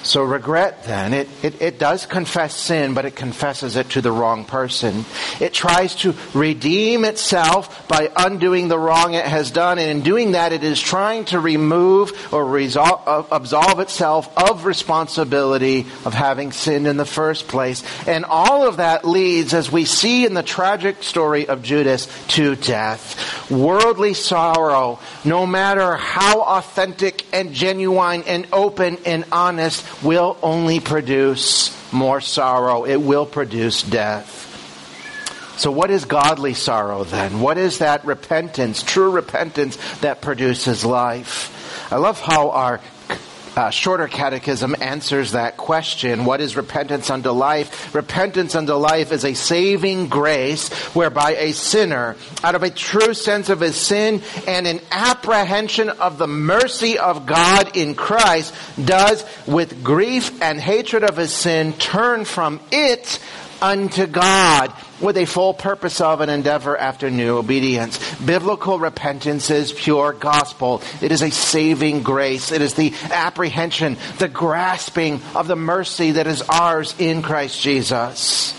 So 0.09 0.23
regret 0.23 0.85
then, 0.85 1.13
it, 1.13 1.29
it, 1.43 1.61
it, 1.61 1.77
does 1.77 2.07
confess 2.07 2.55
sin, 2.55 2.95
but 2.95 3.05
it 3.05 3.15
confesses 3.15 3.75
it 3.75 3.91
to 3.91 4.01
the 4.01 4.11
wrong 4.11 4.43
person. 4.43 5.05
It 5.39 5.53
tries 5.53 5.93
to 5.97 6.15
redeem 6.33 7.05
itself 7.05 7.87
by 7.87 8.09
undoing 8.17 8.69
the 8.69 8.79
wrong 8.79 9.13
it 9.13 9.25
has 9.25 9.51
done, 9.51 9.77
and 9.77 9.91
in 9.91 10.01
doing 10.01 10.31
that 10.31 10.51
it 10.51 10.63
is 10.63 10.81
trying 10.81 11.25
to 11.25 11.39
remove 11.39 12.33
or 12.33 12.43
resolve, 12.43 13.07
uh, 13.07 13.23
absolve 13.31 13.81
itself 13.81 14.35
of 14.35 14.65
responsibility 14.65 15.81
of 16.05 16.15
having 16.15 16.53
sinned 16.53 16.87
in 16.87 16.97
the 16.97 17.05
first 17.05 17.47
place. 17.47 17.83
And 18.07 18.25
all 18.25 18.67
of 18.67 18.77
that 18.77 19.05
leads, 19.05 19.53
as 19.53 19.71
we 19.71 19.85
see 19.85 20.25
in 20.25 20.33
the 20.33 20.41
tragic 20.41 21.03
story 21.03 21.47
of 21.47 21.61
Judas, 21.61 22.07
to 22.29 22.55
death. 22.55 23.51
Worldly 23.51 24.15
sorrow, 24.15 24.99
no 25.23 25.45
matter 25.45 25.95
how 25.95 26.41
authentic 26.41 27.25
and 27.31 27.53
genuine 27.53 28.23
and 28.23 28.47
open 28.51 28.97
and 29.05 29.23
honest, 29.31 29.85
will 30.03 30.37
only 30.41 30.79
produce 30.79 31.75
more 31.91 32.21
sorrow. 32.21 32.85
It 32.85 32.97
will 32.97 33.25
produce 33.25 33.83
death. 33.83 34.45
So, 35.57 35.71
what 35.71 35.91
is 35.91 36.05
godly 36.05 36.53
sorrow 36.53 37.03
then? 37.03 37.41
What 37.41 37.57
is 37.57 37.79
that 37.79 38.05
repentance, 38.05 38.81
true 38.81 39.11
repentance 39.11 39.77
that 39.99 40.21
produces 40.21 40.85
life? 40.85 41.91
I 41.91 41.97
love 41.97 42.21
how 42.21 42.51
our 42.51 42.79
uh, 43.55 43.69
shorter 43.69 44.07
catechism 44.07 44.75
answers 44.79 45.31
that 45.31 45.57
question. 45.57 46.25
What 46.25 46.41
is 46.41 46.55
repentance 46.55 47.09
unto 47.09 47.31
life? 47.31 47.93
Repentance 47.93 48.55
unto 48.55 48.73
life 48.73 49.11
is 49.11 49.25
a 49.25 49.33
saving 49.33 50.07
grace 50.07 50.69
whereby 50.93 51.35
a 51.35 51.53
sinner, 51.53 52.15
out 52.43 52.55
of 52.55 52.63
a 52.63 52.69
true 52.69 53.13
sense 53.13 53.49
of 53.49 53.59
his 53.59 53.75
sin 53.75 54.21
and 54.47 54.67
an 54.67 54.81
apprehension 54.91 55.89
of 55.89 56.17
the 56.17 56.27
mercy 56.27 56.97
of 56.97 57.25
God 57.25 57.75
in 57.75 57.95
Christ, 57.95 58.53
does 58.83 59.25
with 59.45 59.83
grief 59.83 60.41
and 60.41 60.59
hatred 60.59 61.03
of 61.03 61.17
his 61.17 61.33
sin 61.33 61.73
turn 61.73 62.25
from 62.25 62.59
it 62.71 63.19
unto 63.61 64.07
God 64.07 64.73
with 65.01 65.17
a 65.17 65.25
full 65.25 65.53
purpose 65.53 66.01
of 66.01 66.21
an 66.21 66.29
endeavor 66.29 66.77
after 66.77 67.09
new 67.09 67.37
obedience. 67.37 67.99
Biblical 68.23 68.79
repentance 68.79 69.49
is 69.49 69.71
pure 69.71 70.13
gospel. 70.13 70.81
It 71.01 71.11
is 71.11 71.21
a 71.21 71.29
saving 71.29 72.03
grace. 72.03 72.51
It 72.51 72.61
is 72.61 72.73
the 72.73 72.93
apprehension, 73.11 73.97
the 74.17 74.27
grasping 74.27 75.21
of 75.35 75.47
the 75.47 75.55
mercy 75.55 76.11
that 76.11 76.27
is 76.27 76.41
ours 76.41 76.95
in 76.99 77.21
Christ 77.21 77.61
Jesus. 77.61 78.55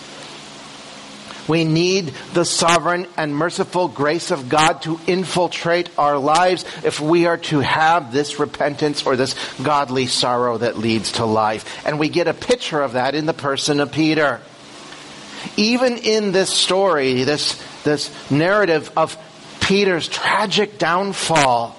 We 1.51 1.65
need 1.65 2.15
the 2.33 2.45
sovereign 2.45 3.09
and 3.17 3.35
merciful 3.35 3.89
grace 3.89 4.31
of 4.31 4.49
God 4.49 4.83
to 4.83 5.01
infiltrate 5.09 5.91
our 5.99 6.17
lives 6.17 6.65
if 6.85 7.01
we 7.01 7.27
are 7.27 7.39
to 7.39 7.59
have 7.59 8.13
this 8.13 8.39
repentance 8.39 9.05
or 9.05 9.17
this 9.17 9.35
godly 9.61 10.07
sorrow 10.07 10.59
that 10.59 10.79
leads 10.79 11.13
to 11.13 11.25
life. 11.25 11.85
And 11.85 11.99
we 11.99 12.09
get 12.09 12.29
a 12.29 12.35
picture 12.35 12.81
of 12.81 12.93
that 12.93 13.17
in 13.17 13.27
the 13.27 13.35
person 13.35 13.81
of 13.81 13.91
Peter. 13.91 14.41
Even 15.57 15.97
in 15.97 16.31
this 16.31 16.51
story, 16.51 17.25
this, 17.25 17.61
this 17.83 18.31
narrative 18.31 18.93
of 18.97 19.19
Peter's 19.71 20.09
tragic 20.09 20.79
downfall, 20.79 21.77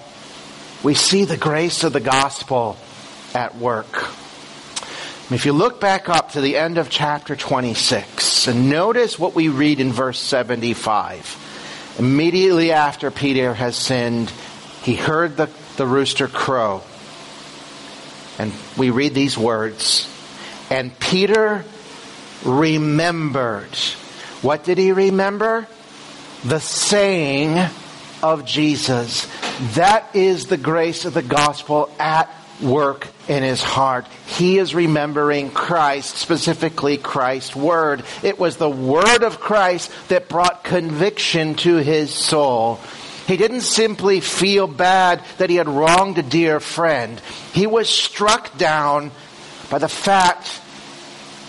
we 0.82 0.94
see 0.94 1.26
the 1.26 1.36
grace 1.36 1.84
of 1.84 1.92
the 1.92 2.00
gospel 2.00 2.78
at 3.34 3.54
work. 3.58 4.08
If 5.30 5.42
you 5.44 5.52
look 5.52 5.78
back 5.78 6.08
up 6.08 6.30
to 6.30 6.40
the 6.40 6.56
end 6.56 6.78
of 6.78 6.88
chapter 6.88 7.36
26 7.36 8.48
and 8.48 8.70
notice 8.70 9.18
what 9.18 9.34
we 9.34 9.50
read 9.50 9.78
in 9.78 9.92
verse 9.92 10.18
75. 10.18 11.94
Immediately 11.98 12.72
after 12.72 13.10
Peter 13.10 13.52
has 13.52 13.76
sinned, 13.76 14.32
he 14.82 14.94
heard 14.94 15.36
the, 15.36 15.50
the 15.76 15.86
rooster 15.86 16.28
crow. 16.28 16.82
And 18.38 18.54
we 18.78 18.88
read 18.88 19.12
these 19.12 19.36
words. 19.36 20.08
And 20.70 20.98
Peter 20.98 21.62
remembered. 22.42 23.76
What 24.40 24.64
did 24.64 24.78
he 24.78 24.92
remember? 24.92 25.66
The 26.42 26.58
saying 26.58 27.68
of 28.22 28.44
Jesus. 28.44 29.26
That 29.74 30.14
is 30.14 30.46
the 30.46 30.56
grace 30.56 31.04
of 31.04 31.14
the 31.14 31.22
gospel 31.22 31.90
at 31.98 32.30
work 32.62 33.08
in 33.28 33.42
his 33.42 33.62
heart. 33.62 34.06
He 34.26 34.58
is 34.58 34.74
remembering 34.74 35.50
Christ, 35.50 36.16
specifically 36.16 36.96
Christ's 36.96 37.56
word. 37.56 38.04
It 38.22 38.38
was 38.38 38.56
the 38.56 38.70
word 38.70 39.24
of 39.24 39.40
Christ 39.40 39.90
that 40.08 40.28
brought 40.28 40.64
conviction 40.64 41.54
to 41.56 41.76
his 41.76 42.12
soul. 42.12 42.80
He 43.26 43.36
didn't 43.36 43.62
simply 43.62 44.20
feel 44.20 44.66
bad 44.66 45.22
that 45.38 45.50
he 45.50 45.56
had 45.56 45.68
wronged 45.68 46.18
a 46.18 46.22
dear 46.22 46.60
friend. 46.60 47.20
He 47.52 47.66
was 47.66 47.88
struck 47.88 48.56
down 48.58 49.10
by 49.70 49.78
the 49.78 49.88
fact 49.88 50.60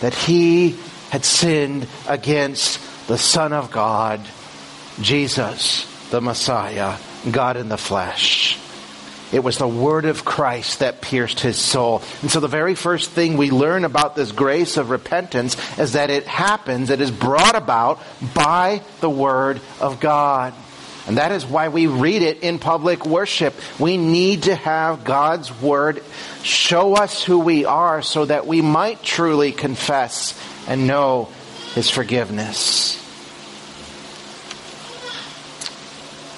that 0.02 0.14
he 0.14 0.78
had 1.10 1.26
sinned 1.26 1.88
against 2.08 2.80
the 3.08 3.18
Son 3.18 3.54
of 3.54 3.72
God, 3.72 4.22
Jesus, 5.02 5.86
the 6.14 6.22
Messiah, 6.22 6.98
God 7.32 7.58
in 7.58 7.70
the 7.70 7.78
flesh. 7.78 8.60
It 9.32 9.44
was 9.44 9.58
the 9.58 9.68
word 9.68 10.06
of 10.06 10.24
Christ 10.24 10.78
that 10.78 11.02
pierced 11.02 11.40
his 11.40 11.58
soul. 11.58 12.04
And 12.22 12.30
so 12.30 12.40
the 12.40 12.48
very 12.48 12.76
first 12.76 13.10
thing 13.10 13.36
we 13.36 13.50
learn 13.50 13.84
about 13.84 14.16
this 14.16 14.32
grace 14.32 14.78
of 14.78 14.92
repentance 14.92 15.58
is 15.80 15.94
that 15.94 16.12
it 16.12 16.28
happens, 16.28 16.92
it 16.92 17.02
is 17.02 17.10
brought 17.10 17.56
about 17.56 18.00
by 18.36 18.84
the 19.02 19.10
word 19.10 19.60
of 19.80 20.00
God. 20.00 20.54
And 21.08 21.18
that 21.18 21.32
is 21.32 21.48
why 21.48 21.70
we 21.70 21.88
read 21.88 22.22
it 22.22 22.42
in 22.42 22.60
public 22.60 23.08
worship. 23.08 23.56
We 23.80 23.98
need 23.98 24.44
to 24.44 24.54
have 24.54 25.04
God's 25.04 25.52
Word 25.62 26.02
show 26.44 26.96
us 26.96 27.22
who 27.24 27.40
we 27.40 27.66
are 27.66 28.02
so 28.02 28.24
that 28.24 28.48
we 28.48 28.62
might 28.62 29.04
truly 29.04 29.52
confess 29.52 30.40
and 30.66 30.88
know 30.88 31.28
His 31.74 31.90
forgiveness. 31.90 33.03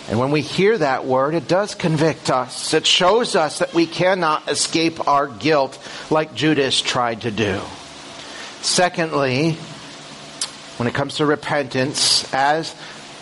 And 0.08 0.20
when 0.20 0.30
we 0.30 0.42
hear 0.42 0.78
that 0.78 1.06
word, 1.06 1.34
it 1.34 1.48
does 1.48 1.74
convict 1.74 2.30
us. 2.30 2.74
It 2.74 2.86
shows 2.86 3.36
us 3.36 3.60
that 3.60 3.74
we 3.74 3.88
cannot 3.88 4.48
escape 4.48 5.08
our 5.08 5.28
guilt 5.28 5.80
like 6.12 6.36
Judas 6.36 6.80
tried 6.80 7.22
to 7.22 7.32
do. 7.32 7.60
Secondly, 8.62 9.54
when 10.78 10.88
it 10.88 10.94
comes 10.94 11.16
to 11.16 11.26
repentance, 11.26 12.32
as 12.34 12.76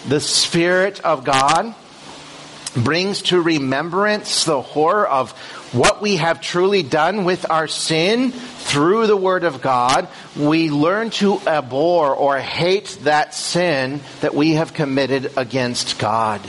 the 0.07 0.19
Spirit 0.19 0.99
of 1.01 1.23
God 1.23 1.73
brings 2.75 3.21
to 3.23 3.41
remembrance 3.41 4.45
the 4.45 4.61
horror 4.61 5.07
of 5.07 5.31
what 5.73 6.01
we 6.01 6.17
have 6.17 6.41
truly 6.41 6.83
done 6.83 7.23
with 7.23 7.49
our 7.49 7.67
sin 7.67 8.31
through 8.31 9.07
the 9.07 9.17
Word 9.17 9.43
of 9.43 9.61
God, 9.61 10.07
we 10.35 10.69
learn 10.69 11.11
to 11.11 11.39
abhor 11.47 12.13
or 12.13 12.37
hate 12.37 12.97
that 13.03 13.33
sin 13.33 14.01
that 14.21 14.35
we 14.35 14.51
have 14.51 14.73
committed 14.73 15.31
against 15.37 15.97
God. 15.97 16.41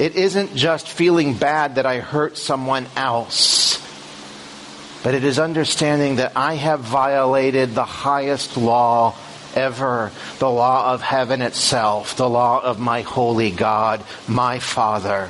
It 0.00 0.16
isn't 0.16 0.56
just 0.56 0.88
feeling 0.88 1.34
bad 1.34 1.74
that 1.74 1.84
I 1.84 1.98
hurt 1.98 2.38
someone 2.38 2.86
else, 2.96 3.78
but 5.02 5.14
it 5.14 5.24
is 5.24 5.38
understanding 5.38 6.16
that 6.16 6.32
I 6.34 6.54
have 6.54 6.80
violated 6.80 7.74
the 7.74 7.84
highest 7.84 8.56
law 8.56 9.14
ever 9.54 10.10
the 10.38 10.48
law 10.48 10.94
of 10.94 11.02
heaven 11.02 11.42
itself, 11.42 12.16
the 12.16 12.30
law 12.30 12.62
of 12.62 12.78
my 12.78 13.02
holy 13.02 13.50
God, 13.50 14.02
my 14.26 14.58
Father. 14.58 15.28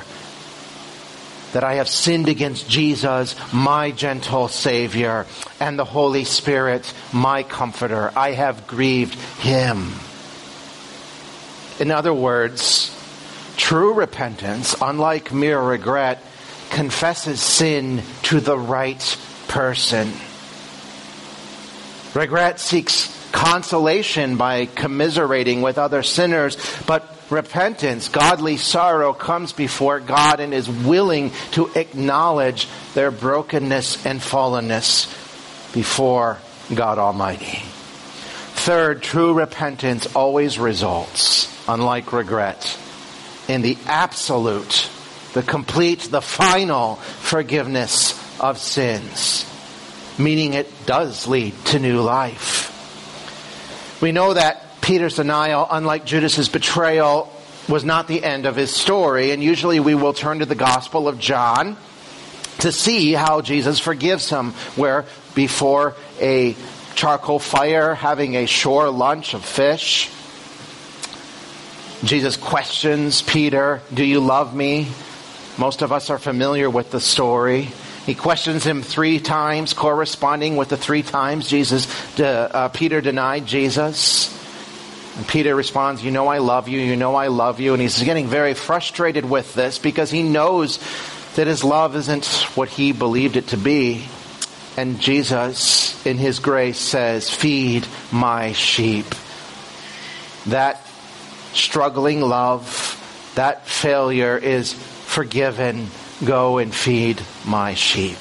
That 1.51 1.65
I 1.65 1.73
have 1.73 1.89
sinned 1.89 2.29
against 2.29 2.69
Jesus, 2.69 3.35
my 3.51 3.91
gentle 3.91 4.47
Savior, 4.47 5.25
and 5.59 5.77
the 5.77 5.83
Holy 5.83 6.23
Spirit, 6.23 6.93
my 7.11 7.43
Comforter. 7.43 8.13
I 8.15 8.31
have 8.31 8.67
grieved 8.67 9.15
Him. 9.15 9.91
In 11.77 11.91
other 11.91 12.13
words, 12.13 12.95
true 13.61 13.93
repentance, 13.93 14.75
unlike 14.81 15.31
mere 15.31 15.61
regret, 15.61 16.19
confesses 16.71 17.39
sin 17.39 18.01
to 18.23 18.39
the 18.39 18.57
right 18.57 19.17
person. 19.47 20.11
Regret 22.15 22.59
seeks 22.59 23.15
consolation 23.31 24.35
by 24.35 24.65
commiserating 24.65 25.61
with 25.61 25.77
other 25.77 26.01
sinners, 26.01 26.57
but 26.87 27.15
repentance, 27.29 28.09
godly 28.09 28.57
sorrow 28.57 29.13
comes 29.13 29.53
before 29.53 29.99
God 29.99 30.39
and 30.39 30.55
is 30.55 30.67
willing 30.67 31.31
to 31.51 31.69
acknowledge 31.75 32.67
their 32.95 33.11
brokenness 33.11 34.05
and 34.07 34.19
fallenness 34.19 35.05
before 35.71 36.39
God 36.73 36.97
Almighty. 36.97 37.61
Third, 38.57 39.03
true 39.03 39.33
repentance 39.33 40.13
always 40.15 40.57
results, 40.57 41.47
unlike 41.69 42.11
regret, 42.11 42.77
in 43.47 43.61
the 43.61 43.77
absolute, 43.85 44.89
the 45.33 45.43
complete, 45.43 46.01
the 46.01 46.21
final 46.21 46.95
forgiveness 46.95 48.19
of 48.39 48.57
sins, 48.57 49.45
meaning 50.17 50.53
it 50.53 50.85
does 50.85 51.27
lead 51.27 51.53
to 51.65 51.79
new 51.79 52.01
life. 52.01 52.69
We 54.01 54.11
know 54.11 54.33
that 54.33 54.81
Peter's 54.81 55.15
denial, 55.15 55.67
unlike 55.69 56.05
Judas's 56.05 56.49
betrayal, 56.49 57.31
was 57.69 57.85
not 57.85 58.07
the 58.07 58.23
end 58.23 58.45
of 58.45 58.55
his 58.55 58.75
story, 58.75 59.31
and 59.31 59.43
usually 59.43 59.79
we 59.79 59.95
will 59.95 60.13
turn 60.13 60.39
to 60.39 60.45
the 60.45 60.55
Gospel 60.55 61.07
of 61.07 61.19
John 61.19 61.77
to 62.59 62.71
see 62.71 63.13
how 63.13 63.41
Jesus 63.41 63.79
forgives 63.79 64.29
him, 64.29 64.51
where 64.75 65.05
before 65.35 65.95
a 66.19 66.55
charcoal 66.95 67.39
fire, 67.39 67.95
having 67.95 68.35
a 68.35 68.45
shore 68.45 68.89
lunch 68.89 69.33
of 69.33 69.45
fish, 69.45 70.09
Jesus 72.03 72.35
questions 72.35 73.21
Peter, 73.21 73.81
Do 73.93 74.03
you 74.03 74.19
love 74.19 74.55
me? 74.55 74.87
Most 75.57 75.81
of 75.83 75.91
us 75.91 76.09
are 76.09 76.17
familiar 76.17 76.69
with 76.69 76.89
the 76.91 76.99
story. 76.99 77.69
He 78.05 78.15
questions 78.15 78.63
him 78.63 78.81
three 78.81 79.19
times, 79.19 79.73
corresponding 79.73 80.55
with 80.55 80.69
the 80.69 80.77
three 80.77 81.03
times 81.03 81.47
Jesus, 81.47 82.19
uh, 82.19 82.69
Peter 82.69 83.01
denied 83.01 83.45
Jesus. 83.45 84.37
And 85.17 85.27
Peter 85.27 85.55
responds, 85.55 86.03
You 86.03 86.09
know 86.09 86.27
I 86.27 86.39
love 86.39 86.67
you, 86.67 86.79
you 86.79 86.95
know 86.95 87.13
I 87.15 87.27
love 87.27 87.59
you. 87.59 87.73
And 87.73 87.81
he's 87.81 88.01
getting 88.01 88.27
very 88.27 88.55
frustrated 88.55 89.29
with 89.29 89.53
this 89.53 89.77
because 89.77 90.09
he 90.09 90.23
knows 90.23 90.79
that 91.35 91.45
his 91.45 91.63
love 91.63 91.95
isn't 91.95 92.25
what 92.55 92.69
he 92.69 92.91
believed 92.91 93.37
it 93.37 93.47
to 93.49 93.57
be. 93.57 94.05
And 94.77 94.99
Jesus, 94.99 96.03
in 96.05 96.17
his 96.17 96.39
grace, 96.39 96.79
says, 96.79 97.29
Feed 97.29 97.85
my 98.11 98.53
sheep. 98.53 99.05
That 100.47 100.83
struggling 101.53 102.21
love, 102.21 102.97
that 103.35 103.67
failure 103.67 104.37
is 104.37 104.73
forgiven. 104.73 105.87
Go 106.23 106.59
and 106.59 106.73
feed 106.73 107.21
my 107.45 107.73
sheep. 107.73 108.17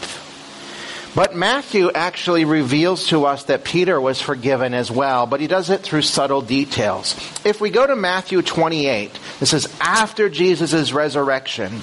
But 1.14 1.34
Matthew 1.34 1.90
actually 1.90 2.44
reveals 2.44 3.08
to 3.08 3.26
us 3.26 3.44
that 3.44 3.64
Peter 3.64 4.00
was 4.00 4.22
forgiven 4.22 4.74
as 4.74 4.90
well, 4.90 5.26
but 5.26 5.40
he 5.40 5.48
does 5.48 5.68
it 5.68 5.80
through 5.82 6.02
subtle 6.02 6.40
details. 6.40 7.16
If 7.44 7.60
we 7.60 7.70
go 7.70 7.84
to 7.84 7.96
Matthew 7.96 8.42
28, 8.42 9.18
this 9.40 9.52
is 9.52 9.66
after 9.80 10.28
Jesus' 10.28 10.92
resurrection, 10.92 11.82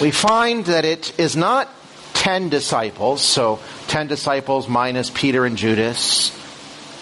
we 0.00 0.10
find 0.10 0.66
that 0.66 0.84
it 0.84 1.18
is 1.18 1.36
not 1.36 1.70
10 2.12 2.50
disciples, 2.50 3.22
so 3.22 3.60
10 3.88 4.08
disciples 4.08 4.68
minus 4.68 5.08
Peter 5.08 5.46
and 5.46 5.56
Judas, 5.56 6.38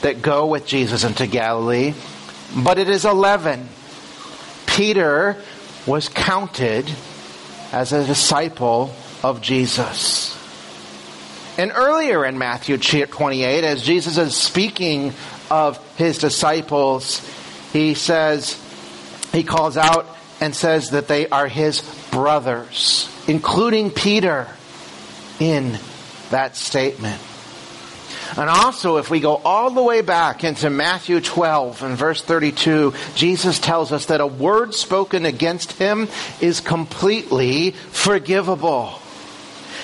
that 0.03 0.23
go 0.23 0.47
with 0.47 0.65
Jesus 0.65 1.03
into 1.03 1.27
Galilee, 1.27 1.93
but 2.57 2.79
it 2.79 2.89
is 2.89 3.05
11. 3.05 3.69
Peter 4.67 5.37
was 5.87 6.09
counted 6.09 6.91
as 7.73 7.93
a 7.93 8.07
disciple 8.07 8.95
of 9.23 9.41
Jesus. 9.41 10.37
And 11.59 11.73
earlier 11.75 12.25
in 12.25 12.39
Matthew 12.39 12.79
28, 12.79 13.65
as 13.65 13.83
Jesus 13.83 14.17
is 14.17 14.37
speaking 14.37 15.13
of 15.51 15.79
his 15.97 16.19
disciples, 16.19 17.21
he 17.73 17.95
says, 17.95 18.59
he 19.33 19.43
calls 19.43 19.77
out 19.77 20.07
and 20.41 20.55
says 20.55 20.91
that 20.91 21.07
they 21.07 21.29
are 21.29 21.49
his 21.49 21.83
brothers, 22.11 23.09
including 23.29 23.91
Peter 23.91 24.49
in 25.39 25.79
that 26.31 26.57
statement. 26.57 27.21
And 28.37 28.49
also, 28.49 28.99
if 28.99 29.11
we 29.11 29.21
go 29.21 29.37
all 29.37 29.71
the 29.71 29.83
way 29.83 30.03
back 30.03 30.45
into 30.45 30.71
Matthew 30.71 31.21
12 31.21 31.83
and 31.83 31.97
verse 31.97 32.23
32, 32.23 32.95
Jesus 33.15 33.59
tells 33.59 33.93
us 33.93 34.07
that 34.07 34.21
a 34.21 34.27
word 34.27 34.75
spoken 34.75 35.25
against 35.27 35.73
him 35.73 36.09
is 36.41 36.61
completely 36.61 37.73
forgivable. 37.73 39.01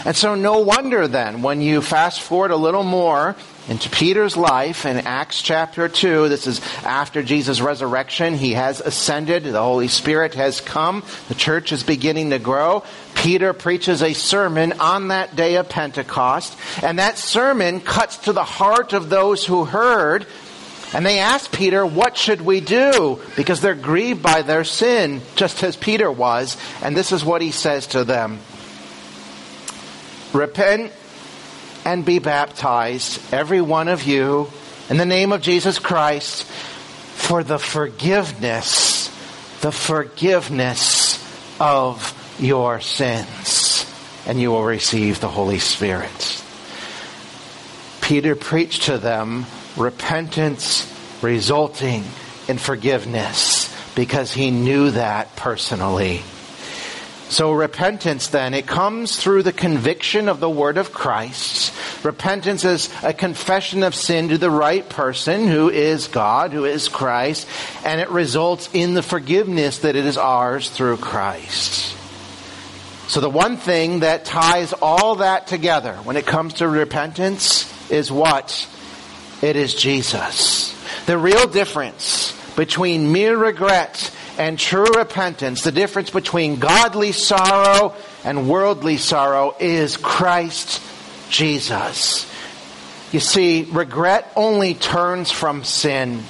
And 0.05 0.15
so 0.15 0.35
no 0.35 0.61
wonder 0.61 1.09
then, 1.09 1.43
when 1.43 1.61
you 1.61 1.83
fast 1.83 2.21
forward 2.21 2.53
a 2.53 2.57
little 2.57 2.85
more 2.85 3.35
into 3.69 3.91
Peter's 3.91 4.37
life 4.37 4.87
in 4.87 4.99
Acts 4.99 5.43
chapter 5.43 5.89
2, 5.89 6.29
this 6.29 6.47
is 6.47 6.61
after 6.85 7.23
Jesus' 7.23 7.61
resurrection, 7.61 8.35
he 8.35 8.53
has 8.53 8.81
ascended, 8.81 9.43
the 9.43 9.61
Holy 9.61 9.89
Spirit 9.89 10.35
has 10.35 10.61
come, 10.61 11.03
the 11.29 11.35
church 11.35 11.73
is 11.73 11.83
beginning 11.83 12.31
to 12.31 12.39
grow. 12.39 12.85
Peter 13.17 13.53
preaches 13.53 14.03
a 14.03 14.13
sermon 14.13 14.75
on 14.79 15.09
that 15.09 15.35
day 15.35 15.57
of 15.57 15.69
Pentecost, 15.69 16.57
and 16.83 17.01
that 17.01 17.19
sermon 17.19 17.81
cuts 17.81 18.19
to 18.19 18.33
the 18.33 18.45
heart 18.45 18.93
of 18.93 19.11
those 19.11 19.45
who 19.45 19.65
heard, 19.65 20.27
and 20.95 21.05
they 21.05 21.19
ask 21.19 21.51
Peter, 21.51 21.85
what 21.85 22.17
should 22.17 22.43
we 22.43 22.61
do? 22.61 23.21
Because 23.35 23.61
they're 23.61 23.75
grieved 23.75 24.23
by 24.23 24.43
their 24.43 24.63
sin, 24.63 25.23
just 25.35 25.65
as 25.65 25.77
Peter 25.77 26.11
was, 26.11 26.57
and 26.83 26.97
this 26.97 27.11
is 27.11 27.25
what 27.25 27.43
he 27.43 27.51
says 27.51 27.89
to 27.89 28.05
them. 28.05 28.39
Repent 30.33 30.93
and 31.87 32.05
be 32.05 32.19
baptized, 32.19 33.21
every 33.33 33.61
one 33.61 33.87
of 33.87 34.03
you, 34.03 34.51
in 34.91 34.97
the 34.97 35.07
name 35.07 35.31
of 35.31 35.41
Jesus 35.41 35.79
Christ, 35.79 36.43
for 36.43 37.45
the 37.45 37.61
forgiveness, 37.61 39.07
the 39.61 39.71
forgiveness 39.71 41.25
of 41.61 42.13
your 42.41 42.81
sins, 42.81 43.87
and 44.27 44.41
you 44.41 44.51
will 44.51 44.65
receive 44.65 45.21
the 45.21 45.29
Holy 45.29 45.61
Spirit. 45.61 46.43
Peter 48.01 48.35
preached 48.35 48.83
to 48.85 48.99
them 48.99 49.47
repentance 49.77 50.93
resulting 51.23 52.03
in 52.49 52.59
forgiveness 52.59 53.73
because 53.95 54.33
he 54.33 54.51
knew 54.51 54.91
that 54.91 55.37
personally. 55.37 56.23
So 57.29 57.53
repentance 57.53 58.29
then, 58.29 58.55
it 58.55 58.69
comes 58.69 59.17
through 59.17 59.43
the 59.43 59.53
conviction 59.53 60.29
of 60.29 60.39
the 60.39 60.49
word 60.49 60.79
of 60.79 60.93
Christ. 60.93 61.75
Repentance 62.05 62.65
is 62.65 62.89
a 63.03 63.13
confession 63.13 63.83
of 63.83 63.97
sin 63.97 64.29
to 64.29 64.39
the 64.39 64.51
right 64.51 64.89
person 64.89 65.49
who 65.49 65.69
is 65.69 66.07
God, 66.07 66.53
who 66.53 66.65
is 66.65 66.89
Christ, 66.89 67.49
and 67.85 68.01
it 68.01 68.11
results 68.11 68.71
in 68.73 68.95
the 68.95 69.03
forgiveness 69.03 69.79
that 69.79 69.97
it 69.97 70.07
is 70.07 70.17
ours 70.17 70.71
through 70.71 70.99
Christ. 70.99 71.97
So 73.09 73.21
the 73.21 73.31
one 73.31 73.57
thing 73.57 74.01
that 74.01 74.25
ties 74.25 74.73
all 74.73 75.17
that 75.17 75.49
together 75.49 75.95
when 75.95 76.17
it 76.17 76.27
comes 76.27 76.55
to 76.55 76.69
repentance 76.69 77.73
is 77.91 78.11
what? 78.11 78.69
It 79.43 79.57
is 79.57 79.75
Jesus. 79.75 80.73
The 81.07 81.19
real 81.19 81.47
difference 81.49 82.33
between 82.57 83.13
mere 83.13 83.37
regret 83.37 84.13
and 84.39 84.59
true 84.59 84.87
repentance, 84.97 85.63
the 85.63 85.73
difference 85.73 86.11
between 86.11 86.57
godly 86.59 87.13
sorrow 87.13 87.95
and 88.25 88.49
worldly 88.49 88.99
sorrow 88.99 89.55
is 89.59 89.97
Christ 89.97 90.83
Jesus. 91.31 92.31
You 93.13 93.21
see, 93.21 93.69
regret 93.71 94.31
only 94.37 94.75
turns 94.75 95.31
from 95.31 95.65
sin. 95.65 96.23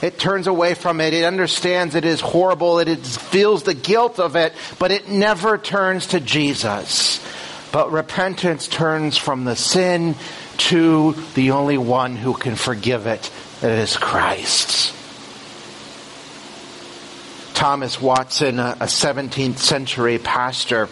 It 0.00 0.18
turns 0.18 0.46
away 0.46 0.74
from 0.74 1.00
it. 1.00 1.14
It 1.14 1.24
understands 1.24 1.94
it 1.94 2.04
is 2.04 2.20
horrible. 2.20 2.78
It 2.78 2.88
is, 2.88 3.16
feels 3.16 3.62
the 3.62 3.74
guilt 3.74 4.18
of 4.18 4.34
it, 4.36 4.52
but 4.78 4.90
it 4.90 5.08
never 5.08 5.58
turns 5.58 6.08
to 6.08 6.20
Jesus. 6.20 7.24
But 7.72 7.92
repentance 7.92 8.68
turns 8.68 9.16
from 9.16 9.44
the 9.44 9.56
sin 9.56 10.14
to 10.58 11.14
the 11.34 11.52
only 11.52 11.78
one 11.78 12.16
who 12.16 12.34
can 12.34 12.56
forgive 12.56 13.06
it. 13.06 13.30
That 13.60 13.78
is 13.78 13.96
Christ. 13.96 14.94
Thomas 17.62 18.02
Watson, 18.02 18.58
a 18.58 18.74
17th 18.86 19.58
century 19.58 20.18
pastor 20.18 20.88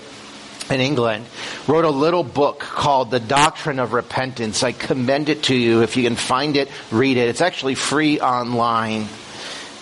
in 0.70 0.80
England, 0.80 1.26
wrote 1.66 1.84
a 1.84 1.90
little 1.90 2.22
book 2.22 2.60
called 2.60 3.10
The 3.10 3.18
Doctrine 3.18 3.80
of 3.80 3.92
Repentance. 3.92 4.62
I 4.62 4.70
commend 4.70 5.28
it 5.30 5.42
to 5.44 5.56
you. 5.56 5.82
If 5.82 5.96
you 5.96 6.04
can 6.04 6.14
find 6.14 6.56
it, 6.56 6.68
read 6.92 7.16
it. 7.16 7.28
It's 7.28 7.40
actually 7.40 7.74
free 7.74 8.20
online. 8.20 9.08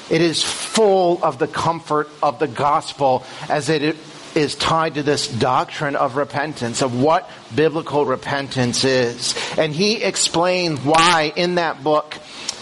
It 0.09 0.23
is 0.23 0.43
full 0.43 1.23
of 1.23 1.39
the 1.39 1.47
comfort 1.47 2.09
of 2.23 2.39
the 2.39 2.49
gospel 2.49 3.23
as 3.51 3.69
it 3.69 3.95
is 4.35 4.55
tied 4.55 4.95
to 4.95 5.03
this 5.03 5.29
doctrine 5.29 5.95
of 5.95 6.17
repentance, 6.17 6.81
of 6.81 6.99
what 6.99 7.29
biblical 7.55 8.07
repentance 8.07 8.85
is. 8.85 9.35
And 9.59 9.75
he 9.75 10.03
explains 10.03 10.81
why 10.81 11.35
in 11.37 11.57
that 11.57 11.85
book 11.85 12.17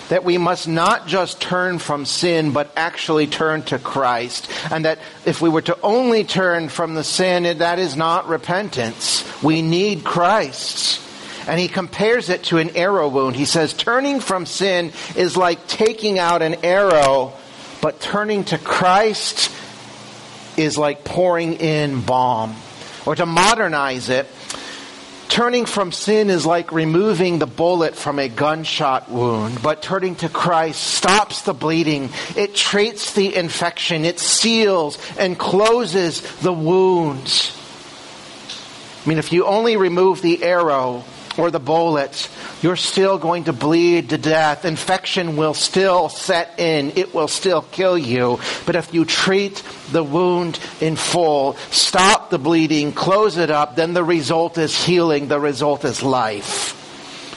that 0.09 0.25
we 0.25 0.39
must 0.39 0.69
not 0.69 1.07
just 1.07 1.41
turn 1.41 1.79
from 1.79 2.05
sin, 2.05 2.53
but 2.53 2.71
actually 2.77 3.27
turn 3.27 3.63
to 3.65 3.79
Christ. 3.79 4.49
And 4.71 4.85
that 4.85 4.99
if 5.25 5.41
we 5.43 5.49
were 5.49 5.63
to 5.63 5.79
only 5.83 6.25
turn 6.25 6.69
from 6.69 6.95
the 6.95 7.05
sin, 7.05 7.59
that 7.59 7.79
is 7.79 7.97
not 7.97 8.29
repentance. 8.29 9.25
We 9.43 9.63
need 9.63 10.05
Christ. 10.05 11.03
And 11.49 11.61
he 11.61 11.69
compares 11.69 12.29
it 12.29 12.45
to 12.45 12.59
an 12.59 12.77
arrow 12.77 13.09
wound. 13.09 13.37
He 13.37 13.45
says, 13.45 13.73
turning 13.73 14.21
from 14.21 14.47
sin 14.47 14.93
is 15.15 15.37
like 15.37 15.67
taking 15.67 16.19
out 16.19 16.43
an 16.43 16.65
arrow, 16.65 17.33
but 17.81 18.01
turning 18.01 18.45
to 18.45 18.59
Christ 18.59 19.53
is 20.57 20.77
like 20.77 21.05
pouring 21.05 21.55
in 21.55 22.01
balm. 22.01 22.57
Or 23.05 23.15
to 23.15 23.27
modernize 23.27 24.09
it, 24.09 24.27
Turning 25.37 25.67
from 25.67 25.93
sin 25.93 26.31
is 26.31 26.47
like 26.47 26.73
removing 26.73 27.39
the 27.39 27.47
bullet 27.47 27.95
from 27.95 28.19
a 28.19 28.27
gunshot 28.27 29.11
wound, 29.11 29.63
but 29.63 29.83
turning 29.83 30.15
to 30.15 30.31
Christ 30.31 30.83
stops 30.83 31.43
the 31.43 31.53
bleeding. 31.53 32.09
It 32.35 32.55
treats 32.55 33.13
the 33.13 33.37
infection. 33.37 34.07
It 34.07 34.19
seals 34.19 34.97
and 35.19 35.39
closes 35.39 36.23
the 36.39 36.55
wounds. 36.55 37.53
I 39.05 39.09
mean, 39.11 39.19
if 39.19 39.31
you 39.31 39.45
only 39.45 39.77
remove 39.77 40.23
the 40.23 40.43
arrow 40.43 41.05
or 41.39 41.51
the 41.51 41.61
bullet, 41.61 42.29
you're 42.63 42.77
still 42.77 43.19
going 43.19 43.45
to 43.45 43.53
bleed 43.53 44.11
to 44.11 44.19
death. 44.19 44.65
Infection 44.65 45.37
will 45.37 45.55
still 45.55 46.09
set 46.09 46.59
in. 46.59 46.93
It 46.97 47.15
will 47.15 47.29
still 47.29 47.63
kill 47.63 47.99
you. 47.99 48.39
But 48.65 48.77
if 48.77 48.95
you 48.95 49.05
treat 49.05 49.63
the 49.91 50.05
wound 50.05 50.59
in 50.81 50.97
full, 50.97 51.55
stop 51.71 52.31
the 52.31 52.39
bleeding, 52.39 52.93
close 52.93 53.37
it 53.37 53.51
up, 53.51 53.77
then 53.77 53.95
the 53.95 54.05
result 54.05 54.59
is 54.59 54.85
healing. 54.85 55.29
The 55.29 55.41
result 55.41 55.85
is 55.85 56.03
life. 56.03 56.86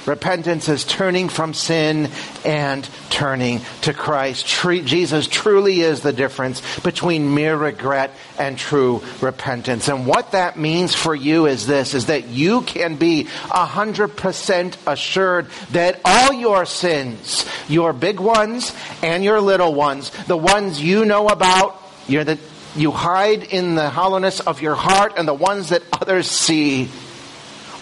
Repentance 0.05 0.69
is 0.69 0.85
turning 0.85 1.29
from 1.29 1.53
sin 1.53 2.09
and 2.45 2.87
turning 3.09 3.61
to 3.81 3.93
Christ. 3.93 4.47
Jesus 4.47 5.27
truly 5.27 5.81
is 5.81 6.01
the 6.01 6.13
difference 6.13 6.61
between 6.79 7.35
mere 7.35 7.55
regret 7.55 8.11
and 8.37 8.57
true 8.57 9.03
repentance. 9.21 9.87
And 9.87 10.07
what 10.07 10.31
that 10.31 10.57
means 10.57 10.95
for 10.95 11.13
you 11.13 11.45
is 11.45 11.67
this, 11.67 11.93
is 11.93 12.07
that 12.07 12.27
you 12.27 12.61
can 12.61 12.95
be 12.95 13.27
a 13.51 13.65
hundred 13.65 14.15
percent 14.15 14.77
assured 14.87 15.47
that 15.71 15.99
all 16.05 16.33
your 16.33 16.65
sins, 16.65 17.45
your 17.67 17.93
big 17.93 18.19
ones 18.19 18.73
and 19.03 19.23
your 19.23 19.41
little 19.41 19.73
ones, 19.73 20.09
the 20.25 20.37
ones 20.37 20.81
you 20.81 21.05
know 21.05 21.27
about, 21.27 21.81
you're 22.07 22.23
the, 22.23 22.39
you 22.75 22.91
hide 22.91 23.43
in 23.43 23.75
the 23.75 23.89
hollowness 23.89 24.39
of 24.39 24.61
your 24.61 24.75
heart 24.75 25.13
and 25.17 25.27
the 25.27 25.33
ones 25.33 25.69
that 25.69 25.83
others 25.91 26.27
see, 26.29 26.89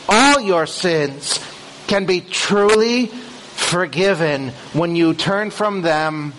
all 0.10 0.40
your 0.42 0.66
sins 0.66 1.40
can 1.88 2.06
be 2.06 2.22
truly 2.22 3.08
forgiven 3.08 4.50
when 4.74 4.96
you 4.96 5.14
turn 5.14 5.50
from 5.50 5.82
them, 5.82 6.34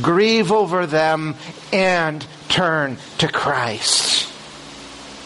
grieve 0.00 0.52
over 0.52 0.86
them, 0.86 1.34
and 1.72 2.24
turn 2.48 2.96
to 3.18 3.28
Christ. 3.28 4.29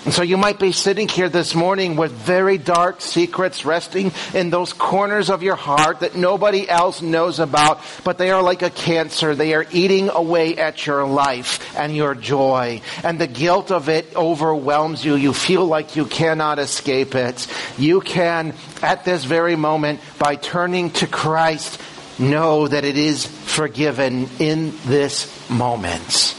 And 0.05 0.13
so 0.13 0.23
you 0.23 0.37
might 0.37 0.59
be 0.59 0.73
sitting 0.73 1.09
here 1.09 1.31
this 1.31 1.55
morning 1.55 1.97
with 1.97 2.13
very 2.13 2.59
dark 2.59 3.01
secrets 3.01 3.65
resting 3.65 4.13
in 4.35 4.51
those 4.51 4.75
corners 4.75 5.31
of 5.31 5.43
your 5.43 5.57
heart 5.57 6.01
that 6.01 6.15
nobody 6.15 6.69
else 6.69 7.01
knows 7.01 7.39
about, 7.39 7.81
but 8.05 8.19
they 8.19 8.31
are 8.31 8.43
like 8.43 8.61
a 8.61 8.69
cancer. 8.69 9.35
They 9.35 9.55
are 9.55 9.65
eating 9.73 10.11
away 10.11 10.59
at 10.59 10.87
your 10.87 11.07
life 11.07 11.75
and 11.75 11.97
your 11.97 12.15
joy. 12.15 12.83
And 13.03 13.19
the 13.19 13.27
guilt 13.27 13.71
of 13.71 13.89
it 13.89 14.15
overwhelms 14.15 15.03
you. 15.03 15.15
You 15.15 15.33
feel 15.33 15.65
like 15.65 15.97
you 15.97 16.05
cannot 16.05 16.59
escape 16.59 17.15
it. 17.15 17.47
You 17.79 18.03
can, 18.03 18.53
at 18.83 19.07
this 19.07 19.25
very 19.25 19.57
moment, 19.57 20.01
by 20.19 20.37
turning 20.37 20.91
to 20.93 21.07
Christ, 21.07 21.81
know 22.19 22.69
that 22.69 22.85
it 22.85 22.99
is 22.99 23.25
forgiven 23.27 24.29
in 24.39 24.75
this 24.85 25.49
moment. 25.49 26.37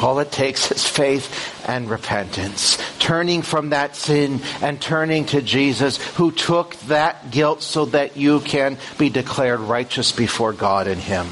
All 0.00 0.18
it 0.18 0.32
takes 0.32 0.72
is 0.72 0.86
faith 0.86 1.68
and 1.68 1.90
repentance. 1.90 2.78
Turning 2.98 3.42
from 3.42 3.70
that 3.70 3.96
sin 3.96 4.40
and 4.62 4.80
turning 4.80 5.26
to 5.26 5.42
Jesus 5.42 5.98
who 6.14 6.32
took 6.32 6.74
that 6.82 7.30
guilt 7.30 7.62
so 7.62 7.84
that 7.86 8.16
you 8.16 8.40
can 8.40 8.78
be 8.98 9.10
declared 9.10 9.60
righteous 9.60 10.12
before 10.12 10.52
God 10.52 10.86
in 10.86 10.98
Him. 10.98 11.26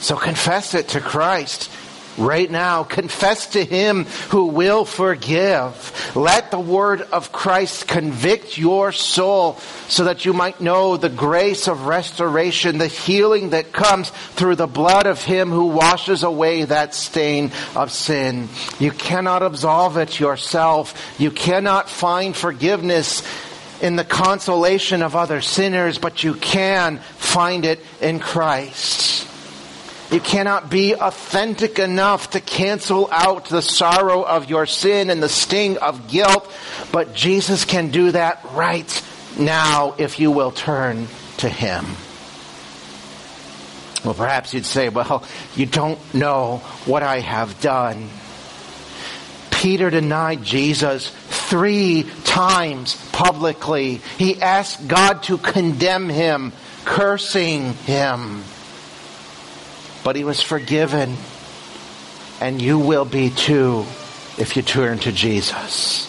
So 0.00 0.16
confess 0.16 0.74
it 0.74 0.88
to 0.88 1.00
Christ 1.00 1.70
right 2.18 2.50
now. 2.50 2.84
Confess 2.84 3.48
to 3.48 3.64
Him 3.64 4.04
who 4.30 4.46
will 4.46 4.84
forgive. 4.84 6.12
Let 6.14 6.50
the 6.50 6.60
word 6.60 7.02
of 7.02 7.32
Christ 7.32 7.88
convict 7.88 8.58
your 8.58 8.92
soul 8.92 9.54
so 9.88 10.04
that 10.04 10.24
you 10.24 10.32
might 10.32 10.60
know 10.60 10.96
the 10.96 11.08
grace 11.08 11.68
of 11.68 11.86
restoration, 11.86 12.78
the 12.78 12.86
healing 12.88 13.50
that 13.50 13.72
comes 13.72 14.10
through 14.10 14.56
the 14.56 14.66
blood 14.66 15.06
of 15.06 15.22
Him 15.22 15.50
who 15.50 15.66
washes 15.66 16.22
away 16.22 16.64
that 16.64 16.94
stain 16.94 17.52
of 17.74 17.90
sin. 17.90 18.48
You 18.78 18.90
cannot 18.90 19.42
absolve 19.42 19.96
it 19.96 20.20
yourself. 20.20 20.94
You 21.18 21.30
cannot 21.30 21.88
find 21.88 22.36
forgiveness 22.36 23.22
in 23.80 23.96
the 23.96 24.04
consolation 24.04 25.02
of 25.02 25.14
other 25.14 25.40
sinners, 25.40 25.98
but 25.98 26.24
you 26.24 26.34
can 26.34 26.98
find 26.98 27.64
it 27.64 27.80
in 28.00 28.18
Christ. 28.18 29.26
You 30.10 30.20
cannot 30.20 30.70
be 30.70 30.94
authentic 30.94 31.78
enough 31.78 32.30
to 32.30 32.40
cancel 32.40 33.10
out 33.12 33.46
the 33.46 33.60
sorrow 33.60 34.22
of 34.22 34.48
your 34.48 34.64
sin 34.64 35.10
and 35.10 35.22
the 35.22 35.28
sting 35.28 35.76
of 35.78 36.08
guilt, 36.08 36.50
but 36.92 37.14
Jesus 37.14 37.66
can 37.66 37.90
do 37.90 38.12
that 38.12 38.40
right 38.52 39.02
now 39.38 39.94
if 39.98 40.18
you 40.18 40.30
will 40.30 40.50
turn 40.50 41.08
to 41.38 41.48
Him. 41.48 41.84
Well, 44.02 44.14
perhaps 44.14 44.54
you'd 44.54 44.64
say, 44.64 44.88
well, 44.88 45.24
you 45.54 45.66
don't 45.66 45.98
know 46.14 46.58
what 46.86 47.02
I 47.02 47.20
have 47.20 47.60
done. 47.60 48.08
Peter 49.50 49.90
denied 49.90 50.42
Jesus 50.42 51.10
three 51.10 52.04
times 52.24 52.96
publicly. 53.10 53.96
He 54.16 54.40
asked 54.40 54.86
God 54.86 55.24
to 55.24 55.36
condemn 55.36 56.08
him, 56.08 56.52
cursing 56.84 57.72
him 57.74 58.44
but 60.04 60.16
he 60.16 60.24
was 60.24 60.42
forgiven. 60.42 61.16
And 62.40 62.62
you 62.62 62.78
will 62.78 63.04
be 63.04 63.30
too 63.30 63.84
if 64.38 64.56
you 64.56 64.62
turn 64.62 64.98
to 65.00 65.12
Jesus. 65.12 66.06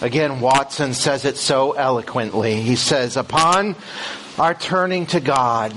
Again, 0.00 0.40
Watson 0.40 0.94
says 0.94 1.24
it 1.24 1.36
so 1.36 1.72
eloquently. 1.72 2.60
He 2.60 2.76
says, 2.76 3.16
upon 3.16 3.76
our 4.38 4.54
turning 4.54 5.06
to 5.06 5.20
God, 5.20 5.74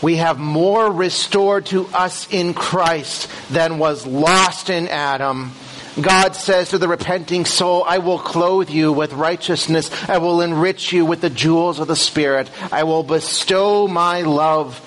we 0.00 0.16
have 0.16 0.38
more 0.38 0.90
restored 0.92 1.66
to 1.66 1.86
us 1.88 2.32
in 2.32 2.54
Christ 2.54 3.28
than 3.50 3.78
was 3.78 4.06
lost 4.06 4.70
in 4.70 4.88
Adam. 4.88 5.52
God 6.00 6.36
says 6.36 6.70
to 6.70 6.78
the 6.78 6.86
repenting 6.86 7.44
soul, 7.44 7.82
I 7.84 7.98
will 7.98 8.20
clothe 8.20 8.70
you 8.70 8.92
with 8.92 9.12
righteousness. 9.12 9.90
I 10.08 10.18
will 10.18 10.40
enrich 10.40 10.92
you 10.92 11.04
with 11.04 11.20
the 11.20 11.30
jewels 11.30 11.80
of 11.80 11.88
the 11.88 11.96
Spirit. 11.96 12.48
I 12.70 12.84
will 12.84 13.02
bestow 13.02 13.88
my 13.88 14.22
love 14.22 14.84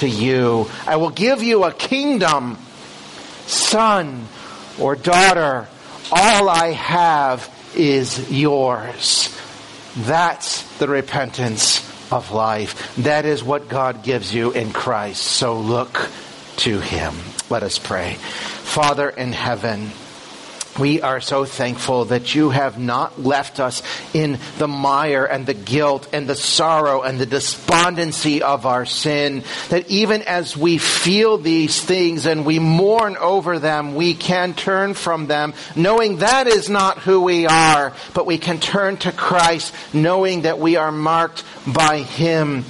to 0.00 0.08
you. 0.08 0.66
I 0.86 0.96
will 0.96 1.10
give 1.10 1.42
you 1.42 1.64
a 1.64 1.72
kingdom, 1.72 2.58
son 3.46 4.26
or 4.78 4.96
daughter. 4.96 5.68
All 6.12 6.48
I 6.48 6.72
have 6.72 7.48
is 7.76 8.30
yours. 8.30 9.36
That's 9.96 10.62
the 10.78 10.88
repentance 10.88 11.86
of 12.12 12.32
life. 12.32 12.94
That 12.96 13.24
is 13.24 13.42
what 13.44 13.68
God 13.68 14.02
gives 14.02 14.34
you 14.34 14.52
in 14.52 14.72
Christ. 14.72 15.22
So 15.22 15.58
look 15.58 16.08
to 16.58 16.80
Him. 16.80 17.14
Let 17.48 17.62
us 17.62 17.78
pray. 17.78 18.14
Father 18.14 19.08
in 19.08 19.32
heaven, 19.32 19.90
we 20.78 21.02
are 21.02 21.20
so 21.20 21.44
thankful 21.44 22.06
that 22.06 22.34
you 22.34 22.50
have 22.50 22.78
not 22.78 23.20
left 23.20 23.60
us 23.60 23.82
in 24.14 24.38
the 24.58 24.68
mire 24.68 25.24
and 25.24 25.46
the 25.46 25.54
guilt 25.54 26.08
and 26.12 26.28
the 26.28 26.34
sorrow 26.34 27.02
and 27.02 27.18
the 27.18 27.26
despondency 27.26 28.42
of 28.42 28.66
our 28.66 28.86
sin. 28.86 29.42
That 29.70 29.90
even 29.90 30.22
as 30.22 30.56
we 30.56 30.78
feel 30.78 31.38
these 31.38 31.82
things 31.82 32.26
and 32.26 32.46
we 32.46 32.58
mourn 32.58 33.16
over 33.16 33.58
them, 33.58 33.94
we 33.94 34.14
can 34.14 34.54
turn 34.54 34.94
from 34.94 35.26
them 35.26 35.54
knowing 35.74 36.18
that 36.18 36.46
is 36.46 36.68
not 36.68 36.98
who 36.98 37.22
we 37.22 37.46
are, 37.46 37.92
but 38.14 38.26
we 38.26 38.38
can 38.38 38.60
turn 38.60 38.96
to 38.98 39.12
Christ 39.12 39.74
knowing 39.92 40.42
that 40.42 40.58
we 40.58 40.76
are 40.76 40.92
marked 40.92 41.44
by 41.66 41.98
Him 41.98 42.64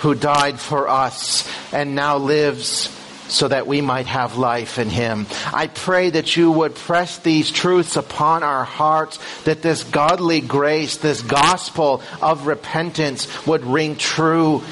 who 0.00 0.14
died 0.14 0.60
for 0.60 0.88
us 0.88 1.48
and 1.72 1.94
now 1.94 2.18
lives 2.18 2.88
so 3.34 3.48
that 3.48 3.66
we 3.66 3.80
might 3.80 4.06
have 4.06 4.36
life 4.36 4.78
in 4.78 4.88
Him. 4.88 5.26
I 5.52 5.66
pray 5.66 6.10
that 6.10 6.36
you 6.36 6.50
would 6.50 6.74
press 6.74 7.18
these 7.18 7.50
truths 7.50 7.96
upon 7.96 8.42
our 8.42 8.64
hearts, 8.64 9.18
that 9.44 9.62
this 9.62 9.84
godly 9.84 10.40
grace, 10.40 10.96
this 10.96 11.20
gospel 11.20 12.02
of 12.22 12.46
repentance 12.46 13.46
would 13.46 13.64
ring 13.64 13.96
true 13.96 14.62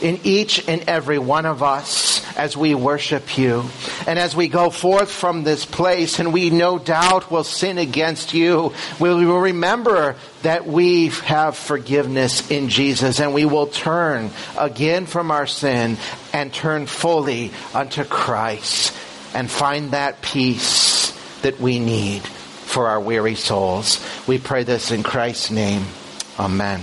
in 0.00 0.20
each 0.24 0.68
and 0.68 0.82
every 0.86 1.18
one 1.18 1.46
of 1.46 1.62
us 1.62 2.22
as 2.36 2.56
we 2.56 2.74
worship 2.74 3.38
you. 3.38 3.64
And 4.06 4.18
as 4.18 4.36
we 4.36 4.48
go 4.48 4.70
forth 4.70 5.10
from 5.10 5.42
this 5.42 5.64
place, 5.64 6.18
and 6.18 6.32
we 6.32 6.50
no 6.50 6.78
doubt 6.78 7.30
will 7.30 7.44
sin 7.44 7.78
against 7.78 8.34
you, 8.34 8.74
we 9.00 9.08
will 9.08 9.40
remember 9.40 10.16
that 10.42 10.66
we 10.66 11.08
have 11.08 11.56
forgiveness 11.56 12.50
in 12.50 12.68
Jesus, 12.68 13.20
and 13.20 13.32
we 13.32 13.46
will 13.46 13.66
turn 13.68 14.30
again 14.58 15.06
from 15.06 15.30
our 15.30 15.46
sin 15.46 15.96
and 16.36 16.52
turn 16.52 16.84
fully 16.84 17.50
unto 17.72 18.04
Christ 18.04 18.94
and 19.34 19.50
find 19.50 19.92
that 19.92 20.20
peace 20.20 21.12
that 21.40 21.58
we 21.58 21.78
need 21.78 22.20
for 22.20 22.88
our 22.88 23.00
weary 23.00 23.36
souls. 23.36 24.04
We 24.26 24.38
pray 24.38 24.62
this 24.62 24.90
in 24.90 25.02
Christ's 25.02 25.50
name. 25.50 25.86
Amen. 26.38 26.82